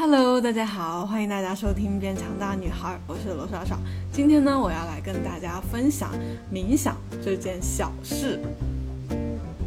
[0.00, 3.76] Hello，大家好，欢迎大家收听《变强大女孩》，我是罗少少。
[4.12, 6.14] 今天呢，我要来跟大家分享
[6.52, 8.38] 冥想这件小事。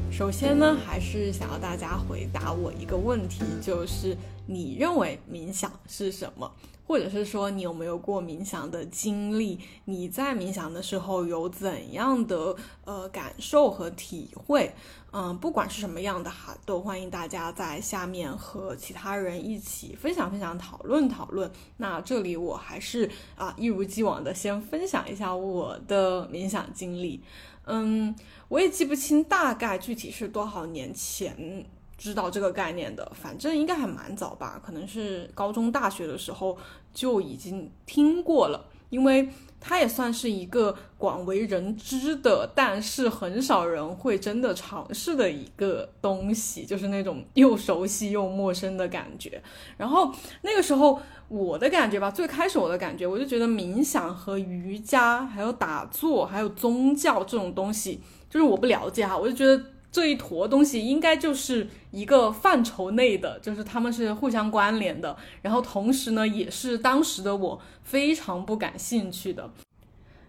[0.10, 4.16] 首先呢，还是想要大家回答我一个问题，就是
[4.46, 6.50] 你认为冥想是什么？
[6.88, 9.60] 或者是说你有没有过冥想的经历？
[9.86, 12.56] 你在冥想的时候有怎样的
[12.86, 14.74] 呃感受和体会？
[15.12, 21.52] 嗯，不管是什么样的哈，都欢迎大家在下面和其他人一起分享分享、讨论讨论。
[21.78, 27.22] 那这里我还是啊一如既往的先分享一下我的冥想经历。
[27.66, 28.16] 嗯，
[28.48, 31.66] 我也记不清大概具体是多少年前。
[31.98, 36.58] 知道这个概念的，反正应该还蛮早吧，可能是高中、大学的时候
[36.92, 39.30] 就已经听过了，因为
[39.62, 49.42] 它也算是一个广为人知的，但是很少人会真的尝试的一个东西，就是那种又熟悉又陌生的感觉。
[49.78, 59.64] 然后那个时候我的感觉吧，最开始我的感觉，我就觉得冥想和瑜伽，还有打坐，还有宗教这种东西，就是我不了解哈，我就觉得。
[59.92, 65.18] 这一坨东西应该就是一个范畴内的，就是他们是互相关联的。
[65.42, 69.52] 然后同时呢，也是当时的我非常不感兴趣的，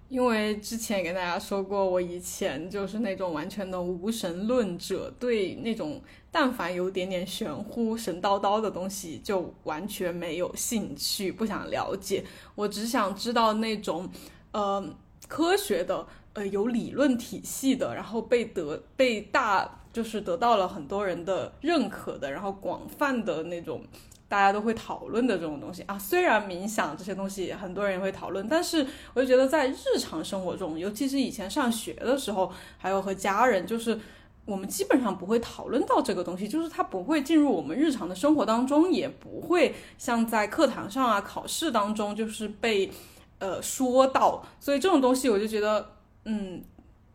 [0.09, 6.03] 因为之前也跟大家说过，我以前就是那种完全的无神论者，对那种
[6.33, 12.25] 但凡有点点玄乎、神叨叨的东西就完全没有兴趣，不想了解。
[12.57, 14.11] 我只想知道那种，
[14.51, 14.85] 呃，
[15.29, 16.05] 科学的。
[16.35, 23.83] 呃，有理论体系的，然后被得被大就是得到了很多人的认可的，然后广泛的那种
[24.29, 25.99] 大家都会讨论的这种东西啊。
[25.99, 34.01] 虽然冥想这些东西很多人也会讨论，但是我就觉得在日常生活中，尤其是以前上学的时候，还有和家人，就是
[34.47, 42.91] 我们基本上不会讨论到这个东西，就是它不会进入我们日常的生活当中，也不会像在课堂上啊、考试当中就是被
[43.39, 44.43] 呃说到。
[44.59, 45.91] 所以这种东西，我就觉得。
[46.25, 46.63] 嗯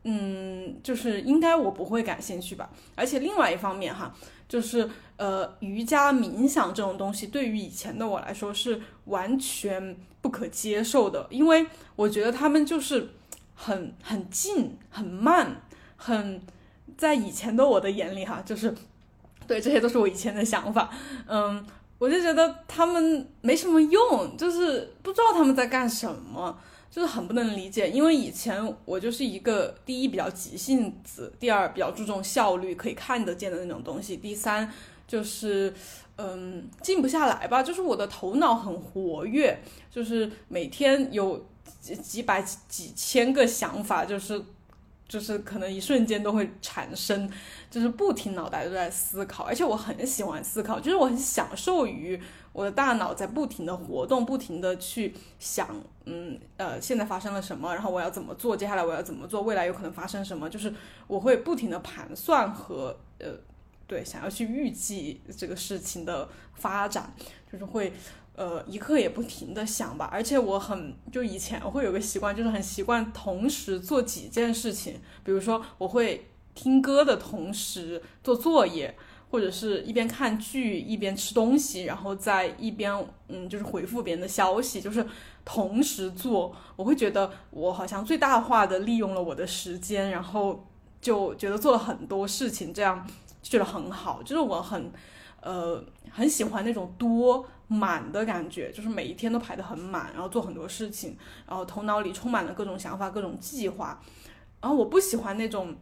[0.04, 2.70] 嗯，就是应该我不会感兴趣吧。
[2.96, 4.14] 而且另外一方面哈，
[4.48, 11.66] 就是呃瑜伽冥想这种东西，对于以前的我来说是完全不可接受的，因为
[11.96, 13.10] 我觉得他们就是
[13.54, 15.62] 很很静、很慢、
[15.98, 16.42] 很
[16.98, 18.74] 在以前的我的眼里哈，就是
[19.46, 20.90] 对这些都是我以前的想法。
[21.28, 21.66] 嗯，
[21.98, 26.58] 我就觉得他们没什么用，就是不知道他们在干什么。
[26.90, 34.72] 就是很不能理解，因为以前我就是一个第一比较急性子，第二比较注重效率，可以看得见的那种东西，第三
[35.08, 35.74] 就是
[36.16, 39.60] 嗯静不下来吧，就是我的头脑很活跃，
[39.92, 41.46] 就是每天有
[41.80, 44.42] 几几百几千个想法，就是
[45.08, 47.30] 就是可能一瞬间都会产生，
[47.70, 52.20] 就是不停脑袋都在思考，而且我很喜欢思考，就是我很享受于。
[52.54, 60.74] 我的大脑在不停的活动，不停的去想，嗯，呃，现在发生了什么，然后我要怎么做，接下来我要怎么做，未来有可能发生什么，就是
[61.08, 63.32] 我会不停的盘算和，呃，
[63.86, 67.14] 对，想要去预计这个事情的发展，
[67.52, 67.92] 就是会，
[68.36, 70.10] 呃，一刻也不停的想吧。
[70.12, 78.96] 而且我很，就以前会有个习惯，就是很习惯同时做几件事情，比如说我会听歌的同时做作业。
[79.30, 82.92] 或者是一边看剧一边吃东西，然后在一边
[83.28, 85.06] 嗯，就是回复别人的消息，就是
[85.44, 90.66] 同时做，我会觉得我好像最大化的利用了我的时间，然后
[91.02, 93.06] 就觉得做了很多事情，这样
[93.42, 94.92] 就觉得很好，就是我很
[95.42, 104.02] 呃很喜欢那种多满的感觉，就是每一天都排得很满，然后做很多事情，然后头脑里充满了各种想法、各种计划，
[104.62, 105.76] 然后我不喜欢那种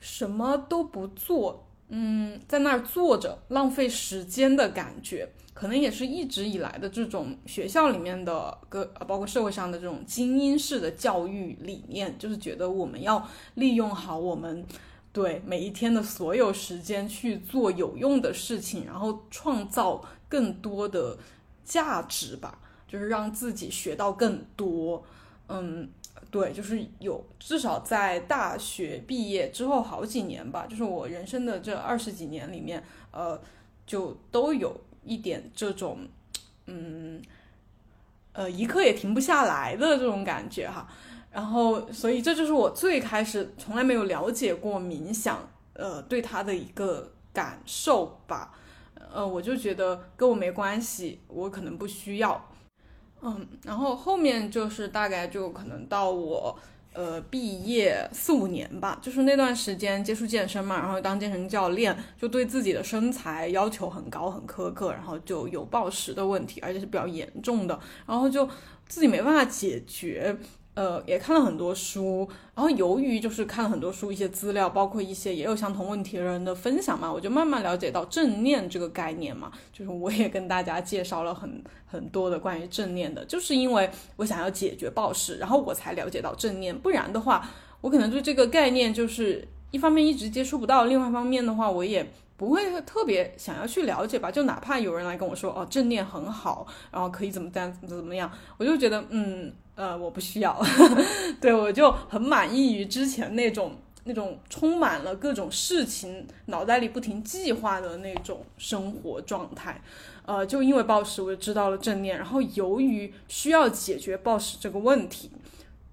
[0.00, 1.66] 什么都不做。
[1.94, 14.64] 嗯，在那儿坐着浪费时间的感觉，可能也是一直以来的这种学校里面的个，包括社会上的这种精英式的教育理念，就是觉得我们要利用好我们
[15.12, 21.18] 对每一天的所有时间去做有用的事情，然后创造更多的
[21.62, 22.58] 价值吧，
[22.88, 25.04] 就是让自己学到更多。
[25.52, 25.90] 嗯。
[26.30, 33.38] 对，就是有至少在大学毕业之后好几年吧，就是我人生的这二十几年里面，呃，
[33.84, 35.98] 就都有一点这种，
[36.64, 37.20] 嗯，
[38.32, 40.88] 呃，一刻也停不下来的这种感觉哈。
[41.30, 48.54] 然后，所以这就是我最开始从来没有了解过冥想，呃，对他的一个感受吧。
[49.12, 52.48] 呃，我就觉得跟我没关系，我可能不需要。
[53.22, 56.58] 嗯，然后后面就是大概就可能到我
[56.92, 68.46] 呃，毕业四五年吧，就是那段时间接触健身嘛，然后当健身教练，就对自己的身材要求很高很苛刻，然后就有暴食的问题，而且是比较严重的，然后就
[68.86, 70.36] 自己没办法解决。
[70.74, 87.46] 呃，也看了很多书，然后由于就是看了很多书，一些资料，包括一些也有相同问题的人的分享嘛，我就慢慢了解到正念这个概念嘛， 就是我也跟大家介绍了很 很多的关于正念的，就是因为我想要解决暴食，然后我才了解到正念，不然的话，
[87.82, 92.10] 我可能对这个概念就是一方面一直接触不到，另外一方面的话，我也
[92.42, 99.52] 不会特别想要去了解吧，就哪怕有人来跟我说哦正念很好，然后可以怎么怎么怎么样，我就觉得嗯。
[99.74, 100.62] 呃，我不需要，
[101.40, 103.74] 对我就很满意于之前那种
[104.04, 109.80] 那种充满了各种事情，脑袋里不停计划的那种生活状态。
[110.26, 115.30] 呃，就因为暴食，我就知道了正念，然后由于需要解决暴食这个问题，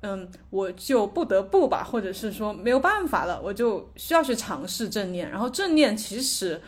[0.01, 5.29] 嗯，我就不得不吧，或者是说没有办法了，我就需要去尝试正念。
[5.29, 6.61] 然后正念其实。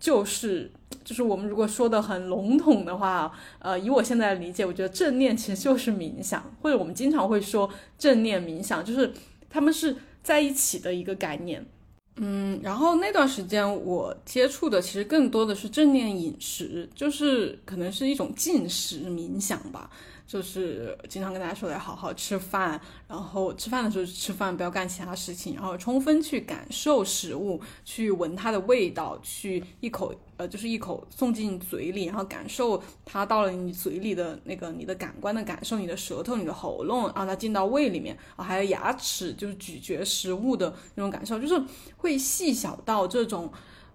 [0.00, 0.70] 就是
[1.02, 7.68] 就是我们如果说的很笼统的话，呃，以我现在的理解，我觉得正念其实就是冥想，或者我们经常会说
[7.98, 9.12] 正念冥想，就是
[9.50, 11.66] 他们是在一起的一个概念。
[12.14, 19.90] 嗯，然后那段时间我接触的其实更多的是正念饮食，就是可能是一种进食冥想吧。
[20.28, 22.78] 就是经常跟大家说要好好吃饭，
[23.08, 41.58] 然后吃饭的时候吃饭，不要干其他事情，然后充分去感受食物，去闻它的味道，去一口呃就是一口送进嘴里，然后感受它到了你嘴里的那个你的感官的感受，你的舌头、你的喉咙，让它进到胃里面啊，还有牙齿就是咀嚼食物的那种感受，就是
[41.96, 43.50] 会细小到这种。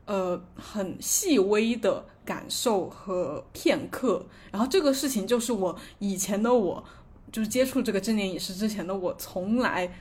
[0.05, 6.83] 呃，很细微的感受和片刻，然后这个事情就是我以前的我，
[7.31, 9.93] 就是接触这个正念饮食之前的我，从来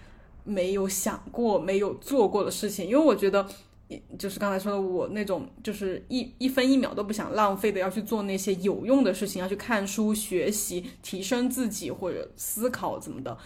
[0.45, 2.87] 没有想过、没有做过的事情。
[2.87, 3.47] 因为我觉得，
[4.19, 13.37] 就是刚才说的我那种，就是一一分一秒都不想浪费的，要去做那些有用的事情，要去看书、学习、提升自己或者思考怎么的，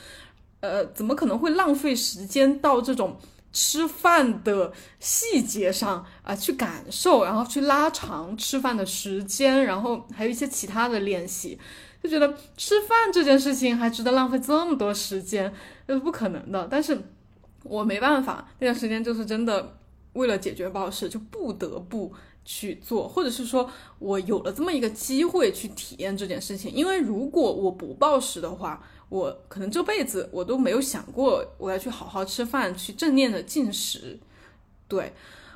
[0.61, 3.17] 呃，怎么可能会浪费时间到这种？
[3.59, 4.71] 吃饭的
[5.01, 11.59] 细节上啊，去感受，然后去拉长吃饭的时间，然后还有一些其他的练习，
[12.03, 15.51] 就觉得吃饭这件事情还值得浪费这么多时间，
[15.89, 16.69] 这是不可能的。
[16.71, 17.01] 但是
[17.63, 19.79] 我没办法，那段时间就是真的
[20.13, 22.13] 为了解决暴食，就不得不
[22.45, 26.71] 去做，或者是说我有了这么一个机会去体验这件事情。
[26.71, 34.19] 因为如果我不暴食的话，我可能这辈子我都没有想过我要去好好吃饭，去正念的进食，
[34.89, 35.13] 对，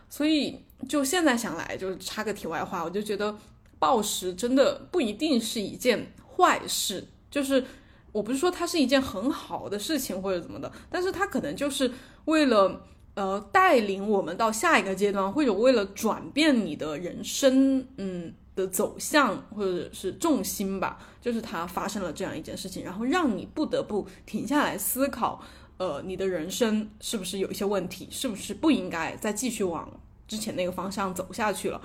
[0.09, 3.37] 所以就现在想来，就是插个题外话，我就觉得
[3.79, 7.65] 暴食真的不一定是一件坏事，就是
[8.13, 11.91] 我不是说它是一件很好的事情或者怎么的，但是它可能就是
[12.27, 18.33] 为了呃带领我们到下一个阶段，或者为了转变你的人生，嗯。
[18.61, 25.43] 的走向或者是重心吧，就是它发生了这样一件事情，然后让你不得不停下来思考，
[25.79, 29.91] 呃，你的人生是不是有一些问题，是不是不应该再继续往
[30.29, 31.81] 之前那个方向走下去了？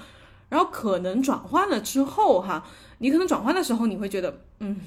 [0.50, 2.64] 然后可能转换了之后，哈，
[3.00, 4.80] 你可能转换的时候你会觉得，嗯，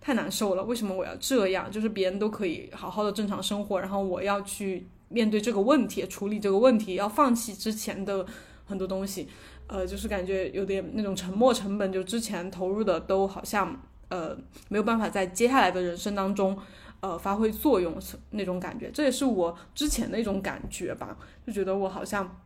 [0.00, 1.70] 太难受了，为什么我要这样？
[1.70, 8.24] 就是别人都可以好好的正常生活，然后我要去面对这个问题，处理这个问题，要放弃之前的
[8.64, 9.28] 很多东西。
[9.68, 13.74] 呃，就是感觉有点那种沉没成本，就之前投入的都好像
[14.08, 14.36] 呃
[14.68, 16.58] 没有办法在接下来的人生当中
[17.00, 17.96] 呃发挥作用
[18.30, 21.16] 那种感觉，这也是我之前的一种感觉吧，
[21.46, 22.38] 就觉得我好像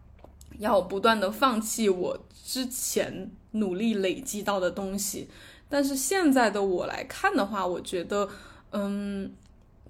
[0.58, 5.28] 要不断的放弃我之前努力累积到的东西，
[5.68, 8.28] 但是现在的我来看的话，我觉得
[8.70, 9.32] 嗯，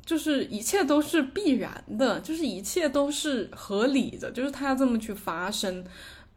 [0.06, 5.84] 就是一切都是必然的，就是一切都是合理的，就是它要这么去发生，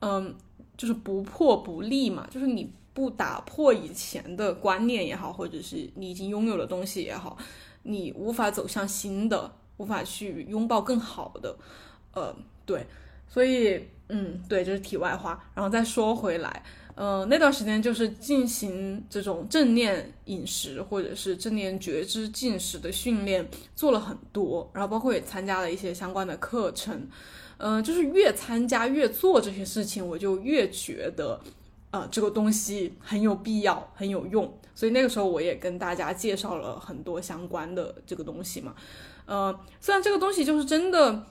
[0.01, 0.35] 嗯。
[0.79, 7.37] 就是不破不立嘛，就是你不打破以前的观念也好，或者是你已经拥有的东西也好，
[7.83, 11.53] 你无法走向新的，无法去拥抱更好的，
[12.13, 12.33] 呃，
[12.65, 12.87] 对，
[13.27, 15.43] 所以，嗯，对，这是题外话。
[15.53, 16.63] 然后再说回来，
[16.95, 23.45] 呃，那段时间就是进行这种正念饮食或者是正念觉知进食的训练，
[23.75, 27.05] 做了很多，然后包括也参加了一些相关的课程。
[27.61, 31.39] 嗯，就是越参加越做这些事情，我就越觉得，
[31.91, 34.57] 呃，这个东西很有必要，很有用。
[34.73, 38.73] 所以那个时候我也跟大家介绍了很多相关的这个东西嘛。
[39.25, 41.27] 呃，虽然这个东西就是真的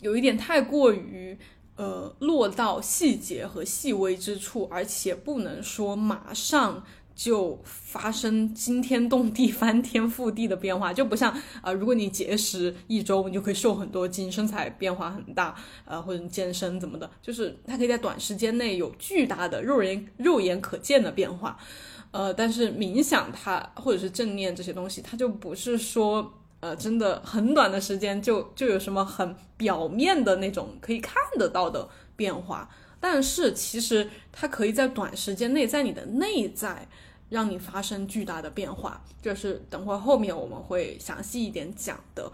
[0.00, 1.38] 有一点太过于
[1.76, 6.82] 呃落到细节和细微之处，而且不能说马上
[7.14, 15.54] 就发生惊天动地、翻天覆地的变化，就不像啊，如果你节食一周，你就可以瘦很多斤，身材变化很大，
[15.84, 21.56] 呃，或者健身怎么的，就是它可以在短时间内有巨大的肉眼肉眼可见的变化，
[22.10, 32.68] 呃，但是冥想它或者是正念这些东西，它就不是说呃真的很短的时间就就有什么很表面的那种可以看得到的变化。
[33.04, 36.86] 但是其实它可以在短时间内，在你的内在
[37.30, 42.30] 让你发生巨大的变化，就是等会后面我们会详细一点讲的，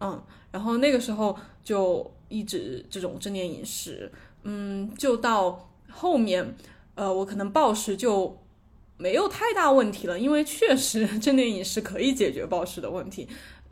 [0.00, 6.54] 嗯，然后那个时候就一直这种正念饮食，嗯，就到后面，
[6.94, 8.38] 呃，我可能暴食就
[8.98, 13.26] 没有太大问题了，因为确实 正念饮食可以解决暴食的问题。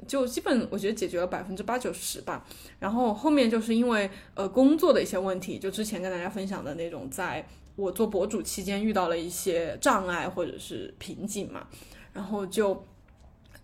[0.06, 2.46] 就基本我觉得解决了百分之八九十吧，
[2.78, 11.66] 然后后面就是因为呃工作的一些问题，就之前跟大家分享的那种，在我做博主期间遇到了一些障碍或者是瓶颈嘛，
[12.12, 12.84] 然后就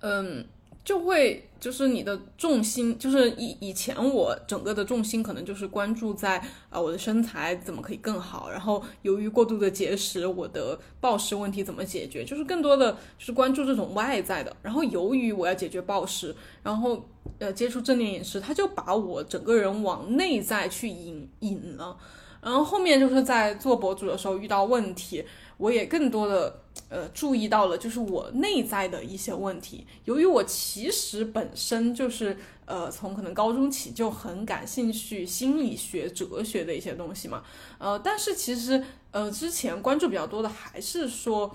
[0.00, 0.47] 嗯。
[0.87, 6.40] 就会就是你的重心，就是以以前我整个的重心可能就是关注在
[6.71, 14.57] 啊我的身材怎么可以更好，然后由于过度的节食，我的暴食问题怎么解决，就是更多的就是关注这种外在的。
[14.62, 17.05] 然后由于我要解决暴食，然后
[17.40, 21.97] 呃接触正念饮食，他就把我整个人往内在去引引了。
[22.40, 25.25] 然后后面就是在做博主的时候遇到问题，
[25.56, 26.62] 我也更多的。
[26.88, 29.84] 呃，注意到了，就是我内在的一些问题。
[30.04, 37.42] 由于我其实本身就是呃，从可能高中起就很感兴趣心理学、哲学的一些东西嘛。
[37.78, 41.52] 呃，但是其实呃，之前关注比较多的还是说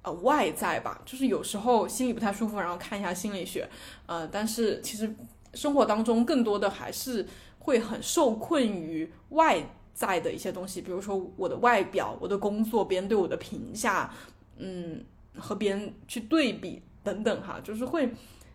[0.00, 3.68] 呃外在吧，就是有时候心里不太舒服，然后看一下心理学。
[4.06, 5.14] 呃，但是其实
[5.54, 7.28] 生活当中更多的还是
[7.60, 9.62] 会很受困于外
[9.94, 14.12] 在的一些东西，比如说我的外表、我的工作、别人对我的评价。
[14.58, 15.02] 嗯，
[15.36, 18.14] 和别人去对比等等哈，就是会比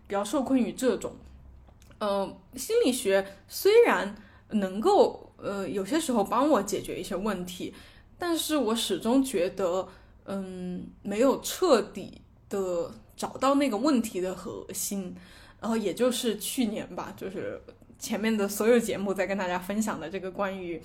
[0.10, 1.12] 较受困于这种。
[1.98, 4.16] 呃，心理学虽然
[4.52, 7.74] 能够呃有些时候帮我解决一些问题，
[8.18, 9.88] 但是我始终觉得
[10.26, 15.14] 嗯没有彻底的找到那个问题的核心。
[15.60, 17.60] 然后也就是去年吧，就是
[17.98, 20.80] 前面的所有节目在跟大家分享的这个关于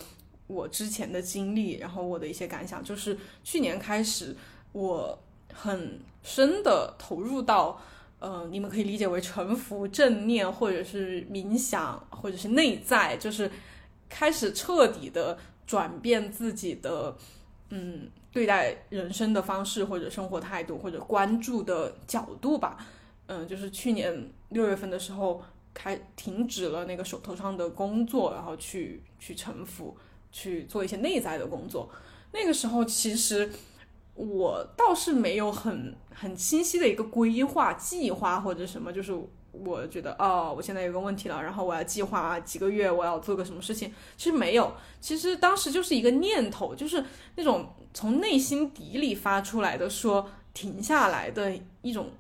[0.46, 4.36] 我之前的经历，然后我的一些感想，就是去年开始。
[4.72, 5.18] 我
[5.52, 7.78] 很深的投入到，
[8.20, 13.50] 呃，你们可以理解为沉浮、正念，或者是冥想，或者是内在，就是
[14.08, 17.14] 开始彻底的转变自己的，
[17.68, 22.78] 嗯，对待人生的方式，或者生活态度，或者关注的角度吧。
[23.26, 25.42] 嗯，就是去年六月份的时候，
[25.74, 29.94] 开停止了那个手头上的工作，然后去去沉浮，
[30.32, 31.88] 去做一些内在的工作。
[32.32, 33.48] 那个时候其实。
[34.14, 39.10] 我倒是没有很很清晰的一个规划计划或者什么，就是
[39.52, 43.90] 我觉得哦，我现在有个问题了，然后我要计划几个月我要做个什么事情。
[44.18, 44.70] 其实没有，
[45.00, 47.02] 其实当时就是一个念头，就是
[47.36, 52.10] 那种从内心底里发出来的，说停下来的一种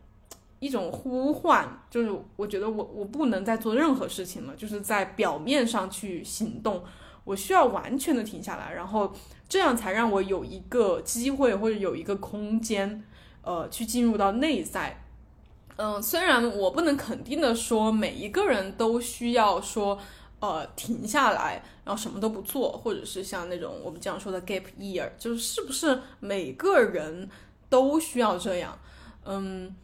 [0.58, 6.82] 一种呼唤，就是我觉得我我不能再做任何事情了，就是在表面上去行动，
[7.24, 9.12] 我需要完全的停下来，然后。
[9.48, 13.04] 这样才让我有一个机会或者有一个空间，
[13.42, 15.04] 呃，去进入到内在。
[15.76, 19.98] 嗯，虽然我不能肯定的说每一个人都需要说，
[20.40, 27.28] 呃，停下来，然后什么都不做，或者是像那种我们经常说的 gap year，就是是不是每个人
[27.68, 28.78] 都需要这样？
[29.26, 29.76] 嗯，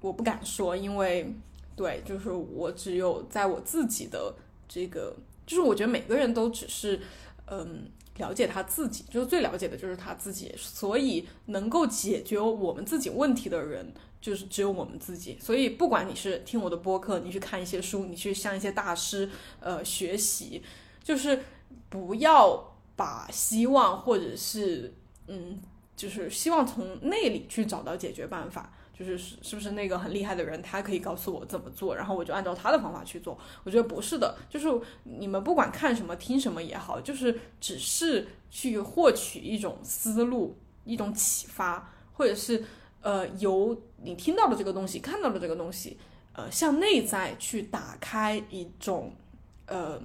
[0.00, 1.34] 我不敢说，因为
[1.74, 4.32] 对，就是我只有在我自己的
[4.68, 5.16] 这个，
[5.48, 7.00] 就是我觉得每个人都只是，
[7.46, 7.90] 嗯。
[8.18, 15.38] 了解他自己，就是最了解的就是他自己，所以能够解决我们自己问题的人，就是只有我们自己。
[15.40, 20.60] 所以不管你是听我的播客，你去看一些书，你去向一些大师呃学习，
[21.00, 21.44] 就是
[21.88, 24.92] 不要把希望或者是
[25.28, 25.60] 嗯，
[25.94, 28.72] 就是希望从内里去找到解决办法。
[28.98, 33.38] 就是是是不是那个很厉害的人，他可以告诉我怎么做，然后我就按照他的方法去做。
[33.62, 34.68] 我觉得不是的，就是
[35.04, 42.64] 你们不管看什么、听什么也好，就是只是去获取一种思路、一种启发，或者是
[43.00, 45.96] 呃由你听到的这个东西、看到的这个东西，
[46.32, 49.14] 呃向内在去打开一种
[49.66, 50.02] 呃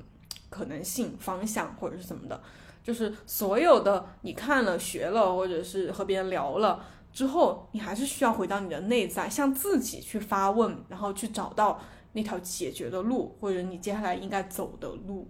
[0.51, 2.39] 可能性方向或者是什么的。
[2.83, 6.85] 就是所有的你看了、学了，或者是和别人聊了。
[7.13, 11.79] 之后，你还是需要回到你的内在，向自己去发问，然后去找到
[12.13, 15.29] 那条解决的路，或者你接下来应该走的路。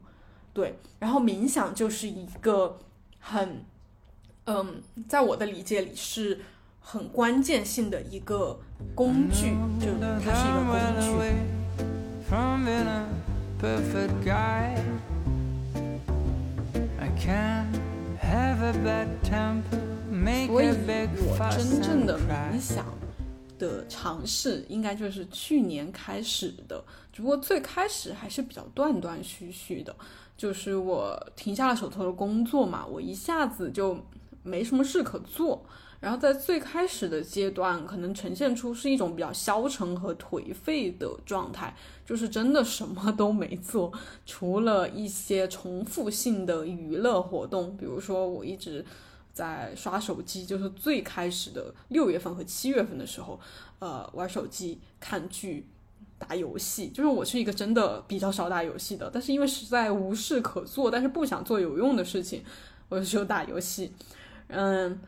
[0.53, 2.79] 对，然后冥想就是一个
[3.19, 3.65] 很，
[4.45, 6.39] 嗯，在我的理解里是
[6.79, 8.57] 很关键性的一个
[8.95, 9.87] 工具，就
[10.23, 11.11] 它是一个工具。
[20.47, 20.67] 所以，
[21.27, 22.85] 我真正的冥想
[23.59, 26.83] 的尝试，应该就是去年开始的。
[27.11, 29.95] 只不过最开始还是比较断断续续的，
[30.37, 33.97] 就是我停下了手头的工作嘛，我一下子就
[34.43, 35.63] 没什么事可做。
[35.99, 41.73] 然后在最开始的阶段，可能呈现出是一种比较消沉和颓废的状态，
[42.05, 43.89] 就是真的什么都没做，
[44.25, 48.85] 除了一些重复性的娱乐活动，比如说我一直
[49.33, 53.39] 在刷手机，就是最开始的六月份和七月份的时候，
[53.79, 55.67] 呃，玩手机、看剧、
[56.17, 62.43] 打游戏，就是我是一个真的比较少打游戏的，但是因为实在无事可做，但是不想做有用的事情，
[62.87, 63.91] 我就只有打游戏，
[64.47, 64.99] 嗯。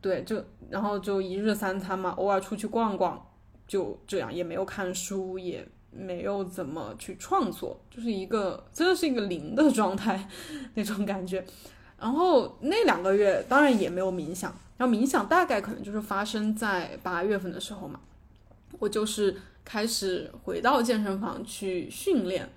[0.00, 3.24] 对，就然后就一日三餐嘛，偶尔出去逛逛，
[3.68, 10.28] 就这样，也没有看书，也没有怎么去创作，就是一个真的是一个零的状态
[10.74, 11.46] 那种感觉。
[12.02, 18.00] 然后那两个月当然也没有冥想，然后冥想大概可能就是发生在八月份的时候嘛，
[18.80, 22.50] 我就是开始回到健身房去训练，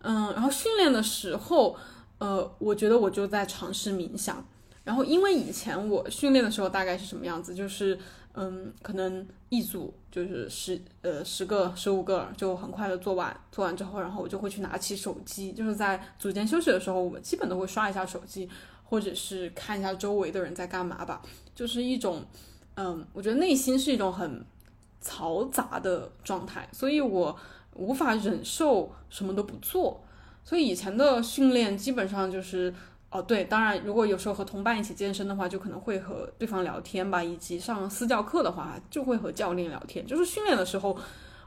[0.00, 1.76] 嗯，然后训练的时候，
[2.18, 4.44] 呃，我觉得我就在尝试冥想。
[4.82, 7.98] 然后，因为以前我训练的时候大概是什么样子，就是，
[8.32, 18.48] 嗯，可能一组就是十呃十个十五个就很快的做完，做完之后，然后我就会去拿起手机，就是在组间休息的时候，我基本都会刷一下手机，
[18.88, 21.20] 或者是看一下周围的人在干嘛吧，
[21.54, 22.24] 就是一种，
[22.76, 24.44] 嗯，我觉得内心是一种很
[25.02, 27.36] 嘈杂的状态，所以我
[27.74, 30.02] 无法忍受什么都不做，
[30.42, 32.74] 所以以前的训练基本上就是。
[33.10, 40.06] 哦，对，当然，如果有时候和同伴一起健身的话，就可能会和对方聊天吧，以及上私教课的话，就会和教练聊天。
[40.06, 40.94] 就是训练的时候，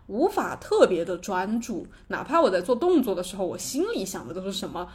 [0.07, 4.89] 无法特别的专注，哪怕我在做动作的时候，我心里想的都是什么？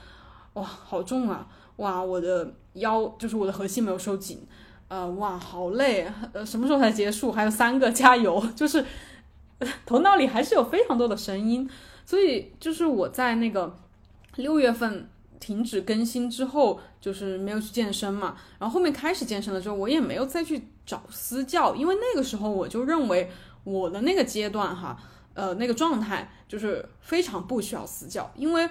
[0.54, 1.46] 哇，好重啊！
[1.76, 4.46] 哇，我的腰就是我的核心没有收紧，
[4.88, 7.32] 呃，哇，好累，呃，什么时候才结束？
[7.32, 8.44] 还有三个，加油！
[8.54, 8.84] 就是
[9.84, 11.68] 头脑里还是有非常多的声音，
[12.04, 13.76] 所以就是我在那个
[14.36, 15.08] 六月份。
[15.38, 18.36] 停止更新之后，就是没有去健身嘛。
[18.58, 23.30] 然后后面开始健身了之后，我也没有再去找私教，因为那个时候我就认为
[23.62, 24.98] 我的那个阶段哈，
[25.34, 28.66] 呃，那个状态就是非常不需要私教，因为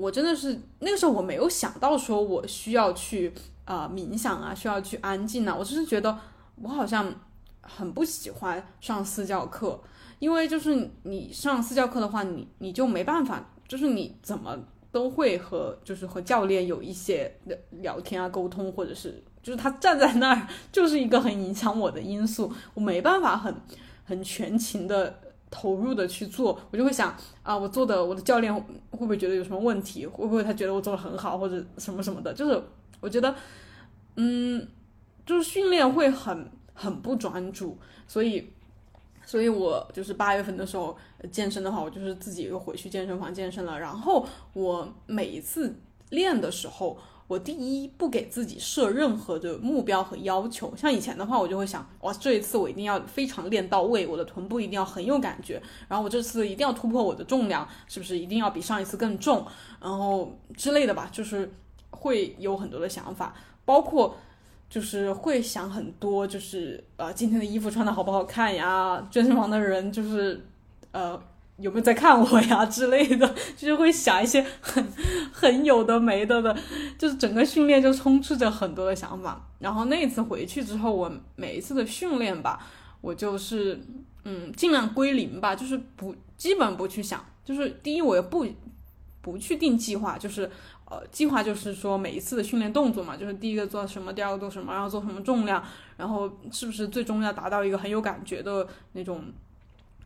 [0.00, 3.32] 我真的是那个时候我没有想到说我需要去
[3.64, 5.54] 啊冥想啊，需要去安静啊。
[5.54, 6.18] 我只是觉得
[6.56, 7.12] 我好像
[7.60, 9.80] 很不喜欢上私教课，
[10.18, 14.58] 因为就是你上私教课的话，你你就没办法，就是你怎么。
[14.92, 17.32] 都会和就是和教练有一些
[17.80, 23.54] 聊天啊沟通，或者是就是他站在那儿 就是一个很影响我的因素，我没办法很
[24.04, 30.06] 很全情的投入的去做，我就会想啊，我做的我的教练会不会觉得有什么问题？
[30.06, 32.32] 会不会他觉得我做的很好或者什么什么的？
[32.32, 32.62] 就是
[33.00, 33.34] 我觉得，
[34.16, 34.66] 嗯，
[35.26, 38.50] 就是训练会很很不专注，所以。
[39.26, 40.96] 所以，我就是八月份的时候
[41.30, 43.78] 健身的话，我就是自己又回去健身房健身了。
[43.78, 45.72] 然后我每一次
[46.08, 46.98] 练的时候，
[47.30, 50.74] 我第一不给自己设任何的目标和要求。
[50.76, 55.62] 像以前的话，我就会想，哇，这一次我一定要非常练到位，我的臀部一定要很有感觉。
[55.86, 59.46] 然后我这次一定要突破我的重量，是不是一定要比上一次更重？
[59.80, 61.48] 然后之类的吧，就是
[61.90, 63.32] 会有很多的想法，
[63.64, 64.16] 包括。
[64.68, 69.04] 就是会想很多，就是呃，今天的衣服穿的好不好看呀？
[69.10, 70.40] 健身房的人就是，
[70.92, 71.20] 呃，
[71.60, 74.84] 有没有在看我呀之类的， 就是会想一些很
[75.32, 76.56] 很有的没的的，
[76.98, 79.46] 就是整个训练就充斥着很多的想法。
[79.58, 82.60] 然后那一次回去之后，我每一次的训练吧，
[83.00, 83.80] 我就是
[84.24, 88.46] 嗯，尽量归零吧，就是不基本不去想，就是第一我也不
[89.20, 90.50] 不去定计划，就是。
[90.90, 95.62] 呃，计划就是说每一次的训练动作嘛，就是第一个做什么，第二个做什么，然后做什么重量，
[95.96, 99.22] 然后是不是最终要达到一个很有感觉的那种，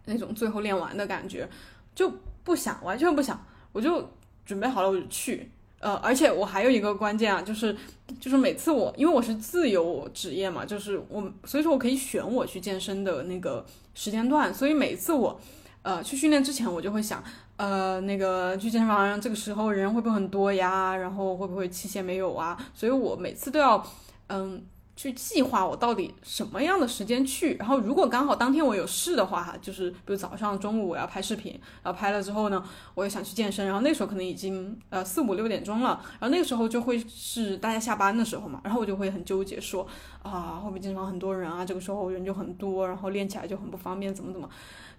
[0.07, 1.49] 那种最后练完的感觉，
[1.95, 2.13] 就
[2.43, 4.11] 不想，完全不想，我就
[4.45, 5.51] 准备好了我就去。
[5.81, 7.77] 呃，而且我还有一个关键啊，就是
[8.19, 13.65] 就是每次我因为我是自由职业嘛，就是我所以说我可以选我去健身的那个
[13.95, 15.39] 时间段，所以每次我
[15.83, 17.23] 呃去训练之前，我就会想。
[17.57, 20.97] 呃，那个去健身房这个时候人会不会很多呀？
[20.97, 22.59] 然后会不会器械没有啊？
[22.75, 23.81] 所以我每次都要，
[24.27, 24.61] 嗯，
[24.97, 39.85] 去计划我到底什么样的时间去，然后如果刚好当天我有事的话，哈，就是比如早上、中午我要拍视频，然后拍了之后呢，我也想去健身，然后那时候可能已经呃四五六点钟了，然后那个时候就会是大家下班的时候嘛，然后我就会很纠结说
[40.23, 41.65] 啊，会不会健身房很多人啊？
[41.65, 44.49] 这个时候人就很多，然后练起来就很不方便，怎么怎么？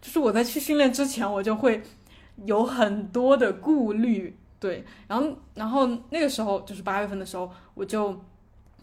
[0.01, 1.81] 就是我在去训练之前，我就会
[2.43, 8.19] 有很多的顾虑，对，然后然后那个时候就是八月份的时候，我就。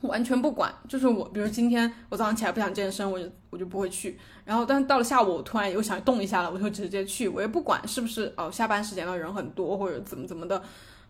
[0.09, 4.19] 完全不管，就是我，比如今天我早上起来不想健身，我就我就不会去。
[4.45, 10.62] 然后，但是到了下午，我突然又想动一下了，我就直接去，我也不管是不是哦下班时间了人很多或者怎么怎么的，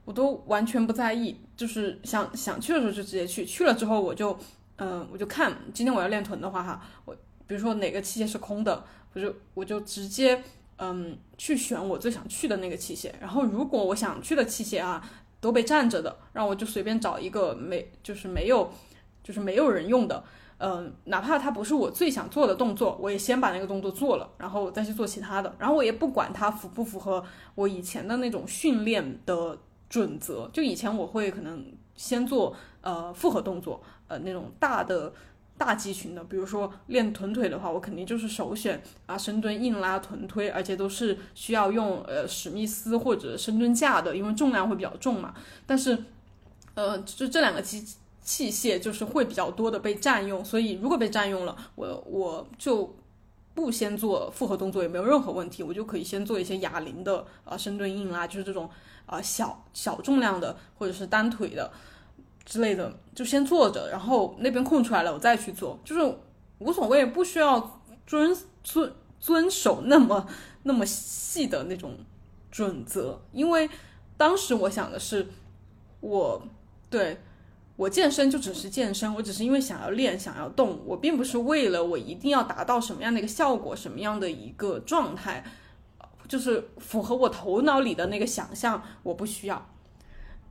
[0.04, 1.36] 我都完全不在意。
[1.56, 4.36] 就是想想去的时候就直接去，去了之后我就
[4.76, 7.14] 嗯我就看今天我要练臀的话哈，我
[7.46, 10.42] 比如说哪个器械是空的，我就我就直接
[10.76, 13.10] 嗯去选我最想去的那个器械。
[13.20, 15.02] 然后如果我想去的器械啊。
[15.42, 18.70] 都被占着的，让我就随便找一个没，就是没有，
[19.24, 20.22] 就是没有人用的，
[20.58, 27.24] 嗯，哪怕它不是我最想做的动作，我也先把那个动作做了，然后再去做其他的，然后我也不管它符不符合
[27.56, 29.58] 我以前的那种训练的
[29.90, 35.12] 准则，就以前我会可能先做呃复合动作，呃那种大的。
[35.64, 45.32] 大肌群的，比如说练臀腿的话，我肯定就是首选啊深蹲、硬拉、臀推，而且都是需要用呃史密斯或者深蹲架的，因为重量会比较重嘛。
[45.64, 45.96] 但是，
[46.74, 47.80] 呃，就这两个机
[48.24, 52.96] 器械就是会比较多的被占用，所以如果被占用了，我我就
[53.54, 58.68] 不先做复合动作也没有任何问题，我就可以先做一些哑铃的啊深蹲、硬拉，就是这种
[59.06, 61.70] 啊小小重量的或者是单腿的。
[62.44, 66.16] 之类的，就先做着，然后那边空出来了，我再去做，就是
[66.58, 70.26] 无所谓，不需要遵遵遵守那么
[70.64, 71.96] 那么细的那种
[72.50, 73.70] 准则，因为
[74.16, 75.26] 当时我想的是，
[76.00, 76.42] 我
[76.90, 77.20] 对
[77.76, 85.44] 我健身就只是健身，我只是因为想要练，想要动，我并不是为了我一定要达到什么样的一个效果，什么样的一个状态，
[86.28, 89.70] 就是符合我头脑里的那个想象，我不需要，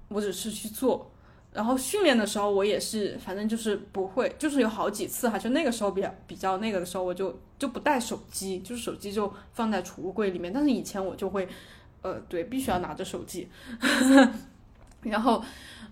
[0.08, 1.11] 我只是去做。
[1.53, 10.53] 然后训练的时候，我也是，反正就是不会，就是有好几次哈，就那个时候比较比较那个的时候，我就就不带手机，就是手机就放在储物柜里面。
[10.53, 11.45] 但是以前我就会，
[12.03, 13.49] 呃，对，必须要拿着手机，
[15.03, 15.43] 然后，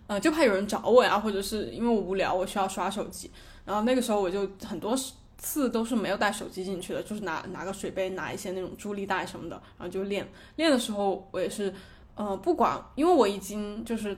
[0.08, 3.30] 呃，就怕有人找我呀，或者是因为我无聊，我需要刷手机。
[3.66, 4.96] 然后那个时候我就很多
[5.38, 10.26] 次都是没有带手机进去的，就是拿拿个水杯，拿一些那种助力带什么的，然后就练。
[10.56, 11.74] 练的时候我也是，
[12.16, 14.18] 呃，不管，因为我已经就是。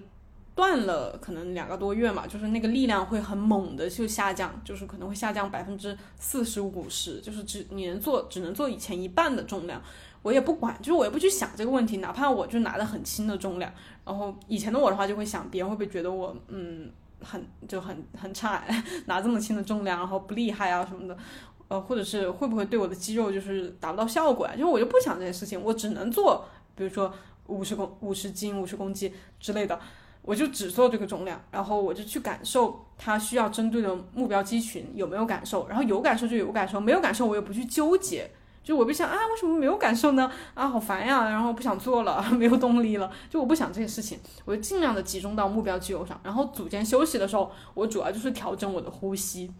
[0.54, 9.82] 断了可能两个多月嘛，就是那个力量会很猛的就下降，就是可能会下降百分之四十五十，就是只你能做只能做以前一半的重量，
[10.22, 13.72] 我也不管，就是我也不去想这个问题，哪怕我就拿的很轻的重量，
[14.06, 18.64] 然后以前的我的话就会想别人会不会觉得我嗯很就很很差，
[19.08, 21.18] 拿这么轻的重量，然后不厉害啊什么的，
[21.70, 27.12] 呃或者是会不会对我的肌肉就是达不到效果啊，就是我就不想这些事情，我只能做，比如说
[27.48, 29.80] 五十公五十斤五十公斤之类的。
[30.24, 38.30] 我就只做这个重量，然后我就去感受它需要针对的目标肌群有没有感受，然后有感受就有感受，没有感受我也不去纠结，
[38.64, 40.32] 就我不想啊为什么没有感受呢？
[40.54, 49.52] 啊好烦呀，然后不想做了， 没有动力了， 就我不想这些事情，我就尽量的集中到目标肌肉上，然后组间休息的时候，我主要就是调整我的呼吸，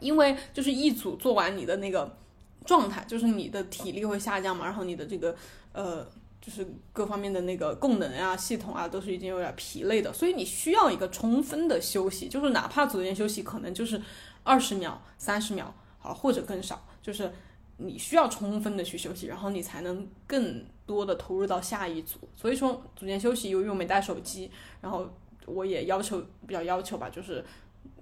[0.00, 2.16] 因为就是一组做完你的那个
[2.64, 5.36] 状态，就是你的体力会下降嘛，然后你的这个
[5.72, 6.06] 呃。
[6.42, 14.02] 就是各方面的那个功能啊、系统啊，都是已经有点疲累的，所以你需要一个充分的休息，就是哪怕组间休息可能就是
[14.42, 17.30] 二十秒、三十秒，好或者更少，就是
[17.76, 22.18] 你需要充分的去休息，然后你才能更多的投入到下一组。
[22.34, 24.50] 所以说组间休息，由于我没带手机，
[24.80, 25.08] 然后
[25.46, 27.44] 我也要求比较要求吧，就是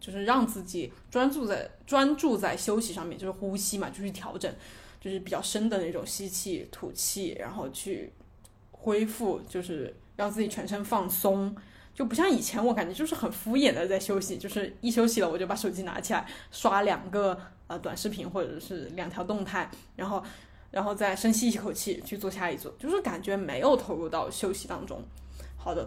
[0.00, 4.50] 就是让自己专注在专注在休息上面，就是呼吸嘛，就是调整，
[4.98, 8.10] 就是比较深的那种吸气、吐气，然后去。
[8.82, 11.54] 恢复就是让自己全身放松，
[11.94, 20.22] 就不像以前我感觉就是很敷衍的在休息，就是一休息了我就把手机拿起来刷两个呃短视频或者是两条动态，然后
[20.70, 25.02] 然后再深吸一口气去做下一组，就是感觉没有投入到休息当中。
[25.58, 25.86] 好的，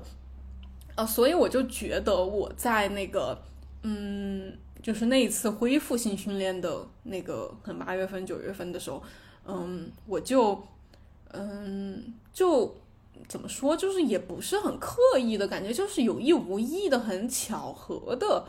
[0.95, 3.41] 呃，所以我就觉得我在那个
[3.81, 9.01] 嗯，就是那一次恢复性训练的那个可能八月份九月份的时候，
[9.47, 10.61] 嗯，我就
[11.31, 12.75] 嗯就。
[13.27, 18.45] 怎么说，就是也不是很刻意的感觉，就是有意无意的、很巧合的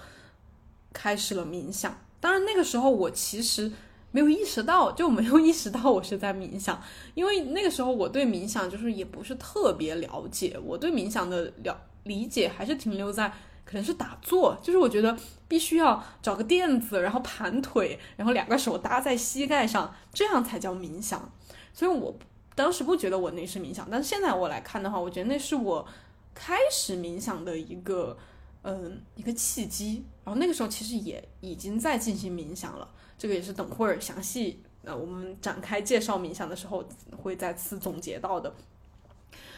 [0.92, 1.98] 开始了冥想。
[2.20, 3.70] 当然那个时候我其实
[4.10, 6.82] 没有意识到，就没有意识到我是在冥想，
[7.14, 13.28] 因为那个时候我对冥想就是也不是特别了解，我对冥想的了理解还是停留在
[13.64, 15.16] 可能是打坐，就是我觉得
[15.48, 21.30] 必须要找个垫子，然后盘腿，然后两个手搭在膝盖上，这样才叫冥想。
[21.72, 22.16] 所以我
[22.54, 25.86] 当时不觉得我那是冥想，但是现在我来看的话，我觉得那是我
[26.34, 28.16] 开始冥想的一个
[28.62, 30.04] 嗯一个契机。
[30.24, 32.88] 然后那个时候其实也已经在进行冥想了，
[33.18, 36.82] 这个也是等会儿详细呃我们展开介绍冥想的时候
[37.22, 38.54] 会再次总结到的。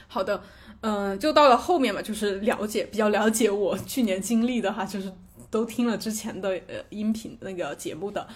[0.09, 0.43] 好的，
[0.83, 5.13] 嗯，就到了后面嘛，就是了解比较了解我去年经历的哈，就是
[5.51, 8.27] 都听了之前的呃音频那个节目的，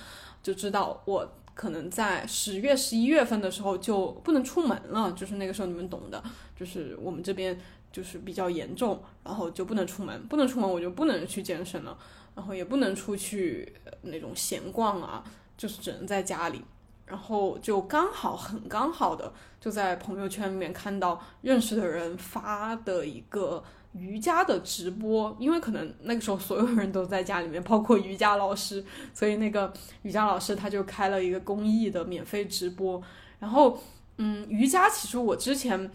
[0.43, 6.23] 就知道我可能在十月、十一月份的时候就不能出门了，就是那个时候你们懂的，
[6.57, 7.61] 就是我们这边
[7.93, 11.99] 就是比较严重，然后就不能出门，不能出门我就不能去健身了，
[12.35, 15.23] 然后也不能出去那种闲逛啊，
[15.59, 16.65] 就是只能在家里。
[17.05, 23.63] 然后就刚好很刚好的就在朋友圈里面看到认识的人发的一个
[23.93, 29.73] 瑜伽的直播，因为可能那个时候所有人都在家里面，包括瑜伽老师，所以那个
[30.03, 33.03] 瑜伽老师他就开了一个公益的免费直播。
[33.39, 33.79] 然后，
[34.19, 35.91] 嗯，瑜伽其实我之前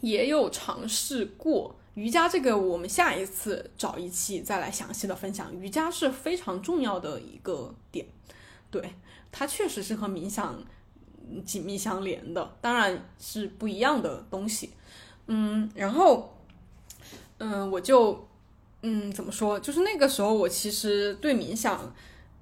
[0.00, 5.54] 也有尝试过瑜伽，这个我们下一次找一期再来详细的分享。
[5.54, 8.06] 瑜伽是非常重要的一个点，
[8.70, 8.94] 对。
[9.30, 10.58] 它确实是和冥想
[11.44, 14.70] 紧密相连的，当然是不一样的东西。
[15.26, 16.37] 嗯，然后，
[17.38, 18.26] 嗯，我就，
[18.82, 19.58] 嗯，怎么说？
[19.58, 21.94] 就是那个时候，我其实对冥想，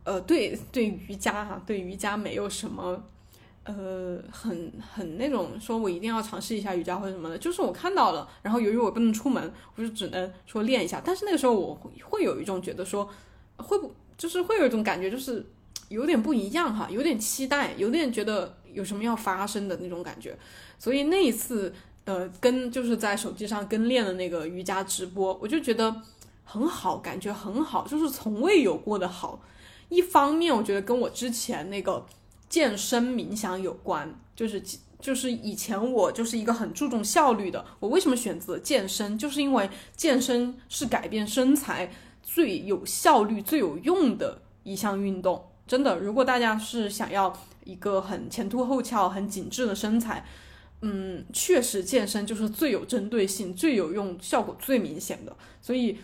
[0.05, 3.03] 呃，对对瑜伽哈，对瑜伽没有什么，
[3.65, 7.39] 呃，很很那种说我一定要尝试一下瑜伽或者什么的。
[7.39, 11.03] 就是我看到了，然后由于我不能出门，我就只能说练一下。
[11.05, 13.09] 但是那个时候，我会有一种觉得说，
[13.57, 15.45] 会不就是会有一种感觉，就是。
[15.89, 20.37] 有点不一样哈，有点期待，有点觉得有什么要发生的那种感觉，
[20.81, 21.73] 所以那一次，
[22.07, 25.95] 呃，跟就是在手机上跟练的那个瑜伽直播，我就觉得
[26.45, 29.41] 很好，感觉很好，就是从未有过的好。
[29.89, 32.07] 一方面，我觉得跟我之前那个
[32.49, 34.63] 健身冥想有关，就是
[35.01, 41.93] 就是以前我就是一个很注重效率的，我为什么选择健身，就是因为健身是改变身材
[42.23, 45.45] 最有效率、最有用的一项运动。
[45.67, 50.25] 真的，如果大家是想要一个很前凸后翘、很紧致的身材，
[50.83, 55.37] 嗯，确实健身就是最有针对性、最有用、效果最明显的。
[55.61, 55.99] 所以，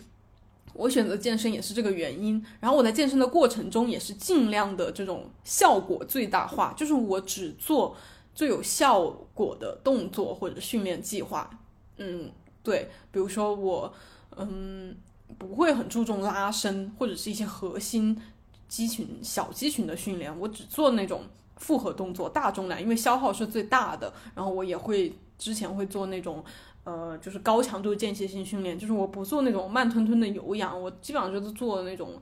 [0.73, 2.43] 我选择健身也是这个原因。
[2.59, 7.95] 然后我在健身的过程中也是尽量的这种效果最大化，就是我只做
[8.33, 9.01] 最有效
[9.33, 11.49] 果的动作或者训练计划。
[11.97, 12.31] 嗯，
[12.63, 13.93] 对，比如说我，
[14.35, 14.95] 嗯，
[15.37, 18.19] 不会很注重拉伸或者是一些核心。
[18.65, 21.21] 肌群小肌群的训练，我只做那种
[21.63, 24.11] 复合动作，大重量，因为消耗是最大的。
[24.35, 26.43] 然后我也会之前会做那种，
[26.83, 32.19] 呃，就是高强度间歇性训练，就是我不做那种慢吞吞的有氧，我基本上就是做那种，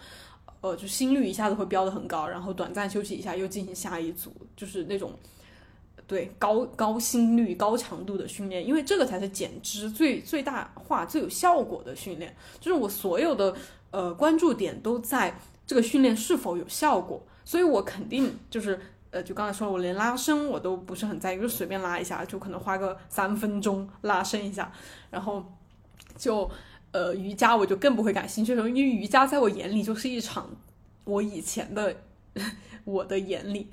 [0.61, 5.11] 呃，就心率一下子会飙得很高，然后短暂休息一下又进行下一组，就是那种
[6.05, 12.35] 对高高心率高强度的训练，因为这个才是减脂最最大化最有效果的训练。
[12.59, 13.55] 就是我所有的
[13.89, 15.35] 呃关注点都在。
[15.63, 17.23] 这个训练是否有效果？
[17.45, 18.77] 所以我肯定就是，
[19.11, 24.71] 呃，就刚才说，我连拉伸我都不是很在意，就随便拉一下，就可能花个三分钟拉伸一下。
[25.09, 25.45] 然后
[26.17, 26.49] 就，
[26.91, 30.49] 呃，瑜伽我就更不会感兴趣了，因为瑜伽在我眼里就是一场，
[31.03, 31.95] 我以前的
[32.85, 33.69] 我的眼里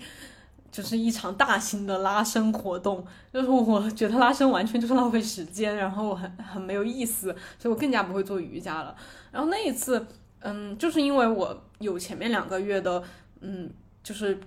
[0.70, 8.94] 就是一场大型的拉伸活动，就是我 觉得拉伸完全就是浪费时间，然后很很没有意思，所以我更加不会做瑜伽了。
[9.30, 10.06] 然后那一次。
[10.40, 13.02] 嗯，就是因为我有前面两个月的，
[13.40, 13.68] 嗯，
[14.04, 14.38] 就是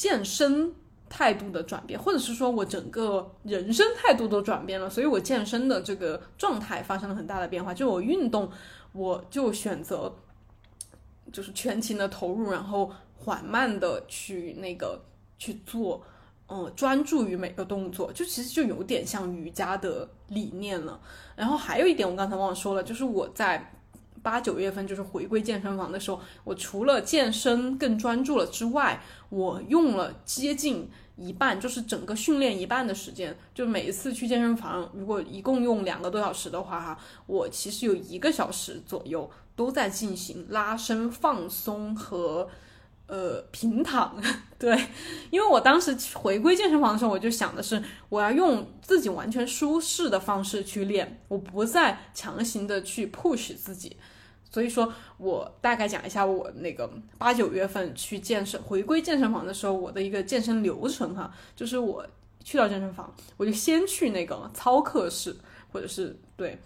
[0.00, 0.72] 健身
[1.10, 7.74] 态度的转变，或者是说我整个人生态度都转变了，所以我健身的这个状态发生了很大的变化。
[7.74, 8.50] 就我运动，
[8.92, 10.16] 我就选择
[11.30, 15.04] 就是全情的投入，然后缓慢的去那个
[15.36, 16.02] 去做，
[16.48, 20.98] 嗯，专注于每个动作，就其实就有点像瑜伽的理念了。
[21.36, 23.70] 然后还有一点，我刚才忘了说了，就是我在。
[24.22, 42.48] 八九月份就是回归健身房的时候，我除了健身更专注了之外，我用了接近一半，就是整个训练一半的时间，就每一次去健身房，如果一共用两个多小时的话，哈，我其实有一个小时左右都在进行拉伸、放松和。
[43.12, 44.16] 呃，平躺，
[44.56, 44.72] 对，
[45.30, 53.96] 因为我当时回归健身房的时候，我就想的是，我要用自己完全舒适的方式去练，我不再强行的去 push 自己。
[54.50, 62.06] 所以说我大概讲一下我那个八九月份去健身回归健身房的时候，我的一个健身流程哈，就是我
[62.44, 65.36] 去到健身房，我就先去那个操课室，
[65.72, 66.58] 或者是对。